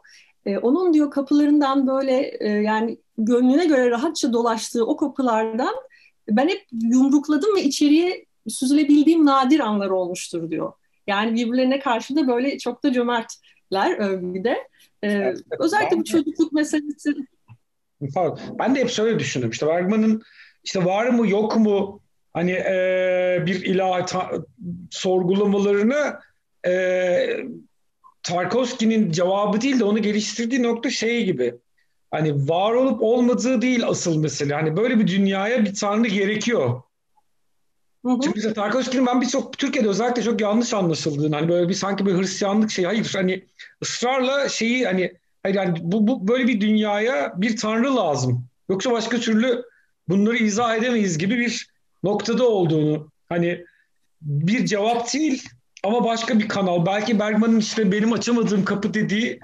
E, 0.45 0.57
onun 0.57 0.93
diyor 0.93 1.11
kapılarından 1.11 1.87
böyle 1.87 2.37
e, 2.39 2.49
yani 2.49 2.97
gönlüne 3.17 3.65
göre 3.65 3.89
rahatça 3.89 4.33
dolaştığı 4.33 4.85
o 4.85 4.97
kapılardan 4.97 5.73
ben 6.29 6.47
hep 6.47 6.65
yumrukladım 6.71 7.55
ve 7.55 7.63
içeriye 7.63 8.25
süzülebildiğim 8.47 9.25
nadir 9.25 9.59
anlar 9.59 9.89
olmuştur 9.89 10.51
diyor. 10.51 10.73
Yani 11.07 11.35
birbirlerine 11.35 11.79
karşı 11.79 12.15
da 12.15 12.27
böyle 12.27 12.57
çok 12.57 12.83
da 12.83 12.93
cömertler 12.93 13.97
övgüde. 13.97 14.57
Ee, 15.03 15.33
özellikle 15.59 15.97
bu 15.97 16.03
çocukluk 16.03 16.53
meselesi. 16.53 17.15
Ben 18.59 18.75
de 18.75 18.79
hep 18.79 18.89
şöyle 18.89 19.19
düşündüm. 19.19 19.49
İşte 19.49 19.67
Bergman'ın 19.67 20.21
işte 20.63 20.85
var 20.85 21.05
mı 21.05 21.29
yok 21.29 21.57
mu 21.57 22.01
hani 22.33 22.51
e, 22.51 23.43
bir 23.45 23.65
ilah 23.65 24.07
ta, 24.07 24.31
sorgulamalarını 24.91 26.19
e, 26.67 27.37
Tarkovski'nin 28.23 29.11
cevabı 29.11 29.61
değil 29.61 29.79
de 29.79 29.83
onu 29.83 30.01
geliştirdiği 30.01 30.63
nokta 30.63 30.89
şey 30.89 31.25
gibi. 31.25 31.55
Hani 32.11 32.49
var 32.49 32.71
olup 32.71 33.03
olmadığı 33.03 33.61
değil 33.61 33.87
asıl 33.87 34.17
mesele. 34.17 34.53
Hani 34.53 34.77
böyle 34.77 34.99
bir 34.99 35.07
dünyaya 35.07 35.65
bir 35.65 35.75
tanrı 35.75 36.07
gerekiyor. 36.07 36.81
Hı 38.05 38.17
Çünkü 38.23 38.31
mesela 38.35 38.53
Tarkovski'nin 38.53 39.05
ben 39.05 39.21
birçok 39.21 39.57
Türkiye'de 39.57 39.89
özellikle 39.89 40.21
çok 40.21 40.41
yanlış 40.41 40.73
anlaşıldığını 40.73 41.35
hani 41.35 41.49
böyle 41.49 41.69
bir 41.69 41.73
sanki 41.73 42.05
bir 42.05 42.17
Hristiyanlık 42.17 42.71
şey 42.71 42.85
hayır 42.85 43.11
hani 43.15 43.45
ısrarla 43.83 44.49
şeyi 44.49 44.85
hani 44.85 45.13
hayır 45.43 45.55
yani 45.55 45.77
bu, 45.81 46.07
bu 46.07 46.27
böyle 46.27 46.47
bir 46.47 46.61
dünyaya 46.61 47.33
bir 47.37 47.57
tanrı 47.57 47.95
lazım. 47.95 48.45
Yoksa 48.69 48.91
başka 48.91 49.17
türlü 49.17 49.63
bunları 50.09 50.37
izah 50.37 50.75
edemeyiz 50.75 51.17
gibi 51.17 51.37
bir 51.37 51.67
noktada 52.03 52.49
olduğunu 52.49 53.11
hani 53.29 53.65
bir 54.21 54.65
cevap 54.65 55.13
değil 55.13 55.43
ama 55.83 56.05
başka 56.05 56.39
bir 56.39 56.47
kanal. 56.47 56.85
Belki 56.85 57.19
Bergman'ın 57.19 57.59
işte 57.59 57.91
benim 57.91 58.13
açamadığım 58.13 58.65
kapı 58.65 58.93
dediği 58.93 59.39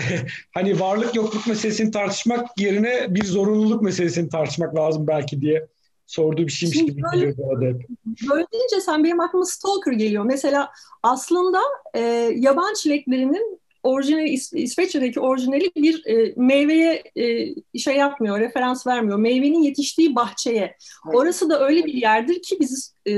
hani 0.54 0.80
varlık 0.80 1.14
yokluk 1.14 1.46
meselesini 1.46 1.90
tartışmak 1.90 2.58
yerine 2.58 3.06
bir 3.14 3.24
zorunluluk 3.24 3.82
meselesini 3.82 4.28
tartışmak 4.28 4.76
lazım 4.76 5.06
belki 5.06 5.40
diye 5.40 5.66
sorduğu 6.12 6.46
bir 6.46 6.52
şeymiş 6.52 6.78
Şimdi 6.78 6.92
gibi 6.92 7.02
böyle, 7.02 7.26
geliyor 7.26 7.36
bana 7.38 7.68
hep. 7.68 7.88
Böyle 8.30 8.46
deyince 8.52 8.80
sen 8.80 9.04
benim 9.04 9.20
aklıma 9.20 9.44
Stalker 9.44 9.92
geliyor. 9.92 10.24
Mesela 10.24 10.70
aslında 11.02 11.60
e, 11.94 12.00
yaban 12.36 12.74
çileklerinin 12.74 13.60
orijinali 13.82 14.28
İs- 14.28 14.58
İsveçre'deki 14.58 15.20
orijinali 15.20 15.70
bir 15.76 16.06
e, 16.06 16.34
meyveye 16.36 17.02
e, 17.16 17.78
şey 17.78 17.96
yapmıyor, 17.96 18.40
referans 18.40 18.86
vermiyor. 18.86 19.18
Meyvenin 19.18 19.62
yetiştiği 19.62 20.14
bahçeye. 20.14 20.76
Orası 21.12 21.50
da 21.50 21.66
öyle 21.66 21.84
bir 21.84 21.94
yerdir 21.94 22.42
ki 22.42 22.56
biz 22.60 22.94
e, 23.08 23.12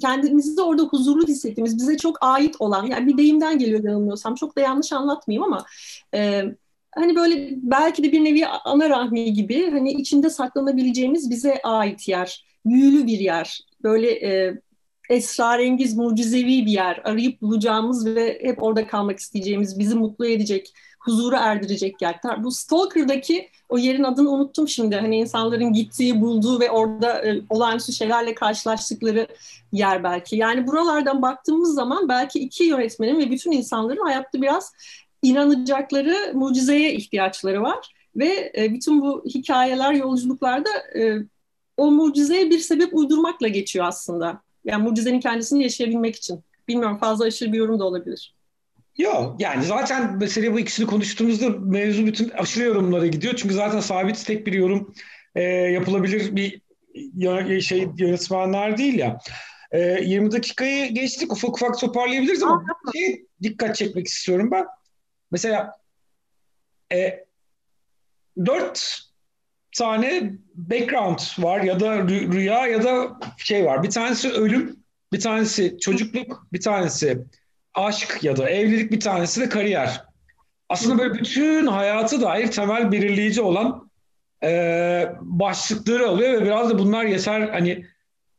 kendimizi 0.00 0.56
de 0.56 0.62
orada 0.62 0.82
huzurlu 0.82 1.26
hissettiğimiz, 1.26 1.78
bize 1.78 1.96
çok 1.96 2.16
ait 2.20 2.56
olan, 2.58 2.86
yani 2.86 3.06
bir 3.06 3.16
deyimden 3.16 3.58
geliyor 3.58 3.84
yanılmıyorsam, 3.84 4.34
çok 4.34 4.56
da 4.56 4.60
yanlış 4.60 4.92
anlatmayayım 4.92 5.42
ama 5.42 5.64
e, 6.14 6.44
hani 6.94 7.16
böyle 7.16 7.48
belki 7.56 8.02
de 8.02 8.12
bir 8.12 8.24
nevi 8.24 8.46
ana 8.46 8.90
rahmi 8.90 9.32
gibi 9.32 9.70
hani 9.70 9.92
içinde 9.92 10.30
saklanabileceğimiz 10.30 11.30
bize 11.30 11.60
ait 11.62 12.08
yer, 12.08 12.44
büyülü 12.66 13.06
bir 13.06 13.18
yer, 13.18 13.60
böyle 13.82 14.10
e, 14.10 14.60
esrarengiz, 15.10 15.96
mucizevi 15.96 16.66
bir 16.66 16.72
yer, 16.72 17.00
arayıp 17.04 17.42
bulacağımız 17.42 18.06
ve 18.06 18.38
hep 18.42 18.62
orada 18.62 18.86
kalmak 18.86 19.18
isteyeceğimiz, 19.18 19.78
bizi 19.78 19.94
mutlu 19.94 20.26
edecek, 20.26 20.72
huzura 20.98 21.38
erdirecek 21.38 22.02
yer. 22.02 22.20
Bu 22.38 22.50
Stalker'daki 22.50 23.48
o 23.68 23.78
yerin 23.78 24.04
adını 24.04 24.30
unuttum 24.30 24.68
şimdi. 24.68 24.96
Hani 24.96 25.16
insanların 25.16 25.72
gittiği, 25.72 26.20
bulduğu 26.20 26.60
ve 26.60 26.70
orada 26.70 27.26
e, 27.26 27.40
olağanüstü 27.50 27.92
şeylerle 27.92 28.34
karşılaştıkları 28.34 29.26
yer 29.72 30.04
belki. 30.04 30.36
Yani 30.36 30.66
buralardan 30.66 31.22
baktığımız 31.22 31.74
zaman 31.74 32.08
belki 32.08 32.38
iki 32.38 32.64
yönetmenin 32.64 33.18
ve 33.18 33.30
bütün 33.30 33.52
insanların 33.52 34.04
hayatta 34.04 34.42
biraz 34.42 34.72
inanacakları 35.22 36.32
mucizeye 36.34 36.94
ihtiyaçları 36.94 37.62
var. 37.62 37.94
Ve 38.16 38.52
e, 38.58 38.72
bütün 38.72 39.00
bu 39.00 39.24
hikayeler, 39.26 39.92
yolculuklarda 39.92 40.70
e, 40.98 41.18
o 41.76 41.90
mucizeye 41.90 42.50
bir 42.50 42.58
sebep 42.58 42.94
uydurmakla 42.94 43.48
geçiyor 43.48 43.86
aslında. 43.86 44.42
Yani 44.64 44.82
mucizenin 44.82 45.20
kendisini 45.20 45.62
yaşayabilmek 45.62 46.16
için. 46.16 46.40
Bilmiyorum 46.68 46.98
fazla 46.98 47.24
aşırı 47.24 47.52
bir 47.52 47.58
yorum 47.58 47.78
da 47.78 47.84
olabilir. 47.84 48.34
Yok 48.98 49.36
yani 49.40 49.64
zaten 49.64 50.16
mesela 50.20 50.52
bu 50.52 50.60
ikisini 50.60 50.86
konuştuğumuzda 50.86 51.48
mevzu 51.48 52.06
bütün 52.06 52.28
aşırı 52.28 52.64
yorumlara 52.64 53.06
gidiyor. 53.06 53.34
Çünkü 53.36 53.54
zaten 53.54 53.80
sabit 53.80 54.26
tek 54.26 54.46
bir 54.46 54.52
yorum 54.52 54.94
e, 55.34 55.42
yapılabilir 55.42 56.36
bir 56.36 56.60
şey 57.60 57.88
yönetmenler 57.98 58.78
değil 58.78 58.98
ya. 58.98 59.18
E, 59.72 59.80
20 60.04 60.32
dakikayı 60.32 60.94
geçtik 60.94 61.32
ufak 61.32 61.50
ufak 61.50 61.78
toparlayabiliriz 61.78 62.42
ama 62.42 62.64
bir 62.86 62.98
şey 62.98 63.26
dikkat 63.42 63.76
çekmek 63.76 64.06
istiyorum 64.06 64.50
ben. 64.50 64.66
Mesela 65.30 65.72
e, 66.92 67.24
dört 68.46 69.08
tane 69.78 70.32
background 70.54 71.18
var 71.38 71.60
ya 71.60 71.80
da 71.80 72.08
rüya 72.08 72.66
ya 72.66 72.84
da 72.84 73.18
şey 73.38 73.64
var. 73.64 73.82
Bir 73.82 73.90
tanesi 73.90 74.30
ölüm, 74.30 74.76
bir 75.12 75.20
tanesi 75.20 75.78
çocukluk, 75.80 76.46
bir 76.52 76.60
tanesi 76.60 77.24
aşk 77.74 78.18
ya 78.24 78.36
da 78.36 78.50
evlilik, 78.50 78.92
bir 78.92 79.00
tanesi 79.00 79.40
de 79.40 79.48
kariyer. 79.48 80.02
Aslında 80.68 80.98
böyle 80.98 81.14
bütün 81.14 81.66
hayatı 81.66 82.22
dair 82.22 82.50
temel 82.50 82.92
belirleyici 82.92 83.42
olan 83.42 83.90
e, 84.42 85.12
başlıkları 85.20 86.08
alıyor 86.08 86.32
ve 86.32 86.44
biraz 86.44 86.70
da 86.70 86.78
bunlar 86.78 87.04
yeter 87.04 87.40
hani 87.48 87.86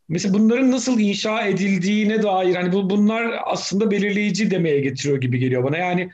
mesela 0.09 0.33
bunların 0.33 0.71
nasıl 0.71 0.99
inşa 0.99 1.41
edildiğine 1.41 2.23
dair 2.23 2.55
hani 2.55 2.73
bu, 2.73 2.89
bunlar 2.89 3.39
aslında 3.45 3.91
belirleyici 3.91 4.51
demeye 4.51 4.79
getiriyor 4.79 5.21
gibi 5.21 5.39
geliyor 5.39 5.63
bana. 5.63 5.77
Yani 5.77 6.09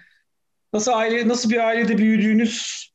nasıl 0.75 0.91
aile 0.91 1.27
nasıl 1.27 1.49
bir 1.49 1.67
ailede 1.67 1.97
büyüdüğünüz 1.97 2.85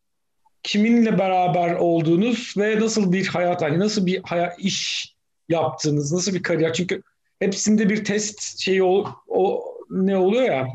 kiminle 0.62 1.18
beraber 1.18 1.74
olduğunuz 1.74 2.54
ve 2.58 2.80
nasıl 2.80 3.12
bir 3.12 3.26
hayat 3.26 3.62
hani 3.62 3.78
nasıl 3.78 4.06
bir 4.06 4.22
hayat, 4.22 4.58
iş 4.58 5.08
yaptığınız, 5.48 6.12
nasıl 6.12 6.34
bir 6.34 6.42
kariyer. 6.42 6.72
Çünkü 6.72 7.02
hepsinde 7.38 7.88
bir 7.88 8.04
test 8.04 8.58
şeyi 8.58 8.82
o, 8.82 9.06
o 9.28 9.64
ne 9.90 10.16
oluyor 10.16 10.42
ya. 10.42 10.66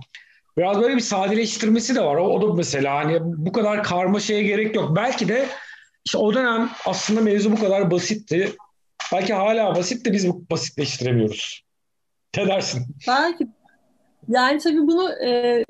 Biraz 0.57 0.81
böyle 0.81 0.95
bir 0.95 1.01
sadeleştirmesi 1.01 1.95
de 1.95 2.01
var. 2.01 2.15
O, 2.15 2.27
o 2.27 2.41
da 2.41 2.53
mesela 2.53 2.95
hani 2.95 3.19
bu 3.21 3.51
kadar 3.51 3.83
karma 3.83 4.19
şeye 4.19 4.43
gerek 4.43 4.75
yok. 4.75 4.95
Belki 4.95 5.27
de 5.27 5.47
işte 6.05 6.17
o 6.17 6.33
dönem 6.33 6.69
aslında 6.85 7.21
mevzu 7.21 7.51
bu 7.51 7.59
kadar 7.59 7.91
basitti. 7.91 8.55
Belki 9.13 9.33
hala 9.33 9.75
basit 9.75 10.05
de 10.05 10.11
biz 10.11 10.29
basitleştiremiyoruz. 10.49 11.63
Ne 12.37 12.47
dersin? 12.47 12.85
Belki 13.07 13.47
yani 14.27 14.59
tabii 14.59 14.87
bunu 14.87 15.11
e, 15.25 15.65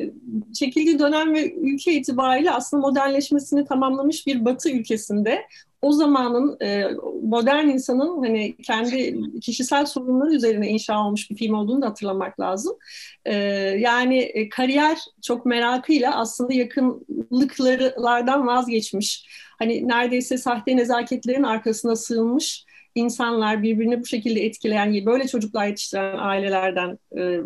çekildiği 0.54 1.00
dönem 1.00 1.34
ve 1.34 1.54
ülke 1.54 1.94
itibariyle 1.94 2.52
aslında 2.52 2.82
modernleşmesini 2.82 3.66
tamamlamış 3.66 4.28
bir 4.28 4.46
Batı 4.46 4.70
ülkesinde 4.70 5.42
o 5.82 5.92
zamanın 5.92 6.58
e, 6.62 6.84
modern 7.24 7.68
insanın 7.68 8.24
hani 8.24 8.56
kendi 8.58 9.16
kişisel 9.40 9.86
sorunları 9.86 10.34
üzerine 10.34 10.70
inşa 10.70 11.06
olmuş 11.06 11.32
bir 11.32 11.36
film 11.36 11.54
olduğunu 11.54 11.82
da 11.82 11.88
hatırlamak 11.88 12.40
lazım. 12.40 12.78
E, 13.26 13.36
yani 13.80 14.20
e, 14.20 14.50
kariyer 14.50 14.98
çok 15.22 15.46
merakıyla 15.46 16.16
aslında 16.16 16.54
yakınlıklardan 16.54 18.48
vazgeçmiş. 18.48 19.28
Hani 19.60 19.88
neredeyse 19.88 20.38
sahte 20.38 20.78
nezaketlerin 20.78 21.44
arkasına 21.44 21.96
sığınmış 21.96 22.66
insanlar 22.96 23.64
birbirini 23.64 24.02
bu 24.02 24.06
şekilde 24.06 24.46
etkileyen, 24.46 25.06
böyle 25.06 25.28
çocuklar 25.28 25.68
yetiştiren 25.68 26.18
ailelerden 26.18 26.98
e, 27.18 27.40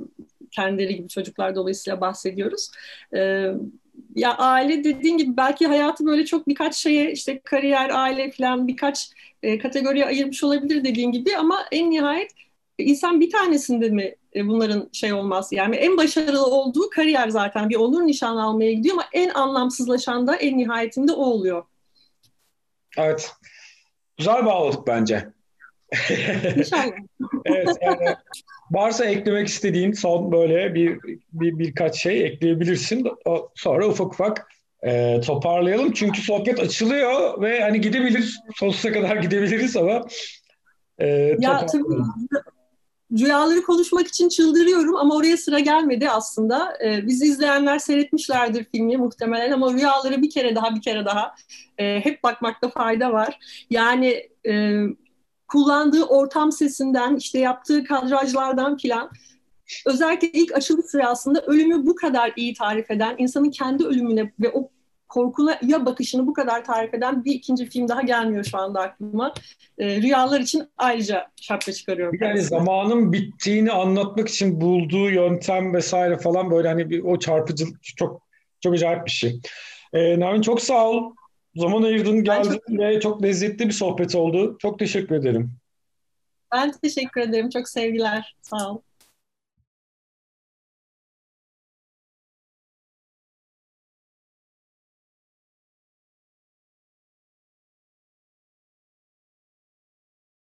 kendileri 0.51 0.95
gibi 0.95 1.07
çocuklar 1.07 1.55
dolayısıyla 1.55 2.01
bahsediyoruz. 2.01 2.71
E, 3.15 3.51
ya 4.15 4.37
aile 4.37 4.83
dediğin 4.83 5.17
gibi 5.17 5.37
belki 5.37 5.67
hayatı 5.67 6.05
böyle 6.05 6.25
çok 6.25 6.47
birkaç 6.47 6.75
şeye 6.75 7.11
işte 7.11 7.39
kariyer, 7.39 7.89
aile 7.89 8.31
falan 8.31 8.67
birkaç 8.67 9.09
e, 9.43 9.59
kategoriye 9.59 10.05
ayırmış 10.05 10.43
olabilir 10.43 10.83
dediğin 10.83 11.11
gibi 11.11 11.37
ama 11.37 11.59
en 11.71 11.91
nihayet 11.91 12.31
insan 12.77 13.21
bir 13.21 13.31
tanesinde 13.31 13.89
mi 13.89 14.15
e, 14.35 14.47
bunların 14.47 14.89
şey 14.93 15.13
olmaz. 15.13 15.49
Yani 15.51 15.75
en 15.75 15.97
başarılı 15.97 16.45
olduğu 16.45 16.89
kariyer 16.89 17.29
zaten 17.29 17.69
bir 17.69 17.75
onur 17.75 18.05
nişanı 18.05 18.43
almaya 18.43 18.73
gidiyor 18.73 18.95
ama 18.95 19.05
en 19.13 19.29
anlamsızlaşan 19.29 20.27
da 20.27 20.35
en 20.35 20.57
nihayetinde 20.57 21.11
o 21.11 21.25
oluyor. 21.25 21.63
Evet. 22.97 23.31
Güzel 24.17 24.45
bağladık 24.45 24.87
bence. 24.87 25.29
İnşallah. 26.57 26.91
evet 27.45 27.77
yani 27.81 28.15
varsa 28.71 29.05
eklemek 29.05 29.47
istediğin 29.47 29.91
son 29.91 30.31
böyle 30.31 30.73
bir, 30.73 30.99
bir 31.33 31.59
birkaç 31.59 32.01
şey 32.01 32.25
ekleyebilirsin. 32.25 33.07
Sonra 33.55 33.87
ufak 33.87 34.13
ufak 34.13 34.47
e, 34.83 35.21
toparlayalım. 35.21 35.91
Çünkü 35.91 36.21
sohbet 36.21 36.59
açılıyor 36.59 37.41
ve 37.41 37.61
hani 37.61 37.81
gidebilir. 37.81 38.39
Sonsuza 38.55 38.91
kadar 38.91 39.15
gidebiliriz 39.15 39.77
ama 39.77 40.05
e, 40.99 41.07
ya 41.39 41.65
tabii 41.65 41.83
rüyaları 43.11 43.63
konuşmak 43.63 44.07
için 44.07 44.29
çıldırıyorum 44.29 44.95
ama 44.95 45.15
oraya 45.15 45.37
sıra 45.37 45.59
gelmedi 45.59 46.09
aslında. 46.09 46.77
Ee, 46.83 47.07
bizi 47.07 47.25
izleyenler 47.25 47.79
seyretmişlerdir 47.79 48.65
filmi 48.71 48.97
muhtemelen 48.97 49.51
ama 49.51 49.73
rüyaları 49.73 50.21
bir 50.21 50.29
kere 50.29 50.55
daha 50.55 50.75
bir 50.75 50.81
kere 50.81 51.05
daha 51.05 51.35
e, 51.77 52.05
hep 52.05 52.23
bakmakta 52.23 52.69
fayda 52.69 53.13
var. 53.13 53.39
Yani 53.69 54.29
e, 54.47 54.83
kullandığı 55.51 56.03
ortam 56.03 56.51
sesinden, 56.51 57.15
işte 57.15 57.39
yaptığı 57.39 57.83
kadrajlardan 57.83 58.77
filan 58.77 59.09
özellikle 59.85 60.31
ilk 60.31 60.55
açılış 60.55 60.85
sırasında 60.85 61.41
ölümü 61.41 61.85
bu 61.85 61.95
kadar 61.95 62.33
iyi 62.35 62.53
tarif 62.53 62.91
eden, 62.91 63.15
insanın 63.17 63.51
kendi 63.51 63.85
ölümüne 63.85 64.31
ve 64.39 64.51
o 64.53 64.69
korkuna 65.09 65.59
ya 65.61 65.85
bakışını 65.85 66.27
bu 66.27 66.33
kadar 66.33 66.63
tarif 66.63 66.93
eden 66.93 67.25
bir 67.25 67.31
ikinci 67.31 67.69
film 67.69 67.87
daha 67.87 68.01
gelmiyor 68.01 68.43
şu 68.43 68.57
anda 68.57 68.81
aklıma. 68.81 69.33
E, 69.77 70.01
rüyalar 70.01 70.39
için 70.39 70.63
ayrıca 70.77 71.27
şapka 71.35 71.73
çıkarıyorum. 71.73 72.17
Yani 72.21 72.41
zamanın 72.41 73.13
bittiğini 73.13 73.71
anlatmak 73.71 74.29
için 74.29 74.61
bulduğu 74.61 75.09
yöntem 75.09 75.73
vesaire 75.73 76.17
falan 76.17 76.51
böyle 76.51 76.67
hani 76.67 76.89
bir, 76.89 77.03
o 77.03 77.19
çarpıcı 77.19 77.65
çok 77.95 78.21
çok 78.61 78.73
acayip 78.73 79.05
bir 79.05 79.11
şey. 79.11 79.39
E, 79.93 80.19
Nermin 80.19 80.41
çok 80.41 80.61
sağ 80.61 80.89
ol. 80.89 81.13
Zaman 81.59 81.83
ayırdın, 81.83 82.23
geldin 82.23 82.51
çok... 82.51 82.79
ve 82.79 82.99
çok 82.99 83.23
lezzetli 83.23 83.67
bir 83.67 83.73
sohbet 83.73 84.15
oldu. 84.15 84.57
Çok 84.59 84.79
teşekkür 84.79 85.15
ederim. 85.15 85.51
Ben 86.53 86.71
teşekkür 86.71 87.21
ederim. 87.21 87.49
Çok 87.49 87.69
sevgiler. 87.69 88.35
Sağ 88.41 88.71
ol. 88.71 88.81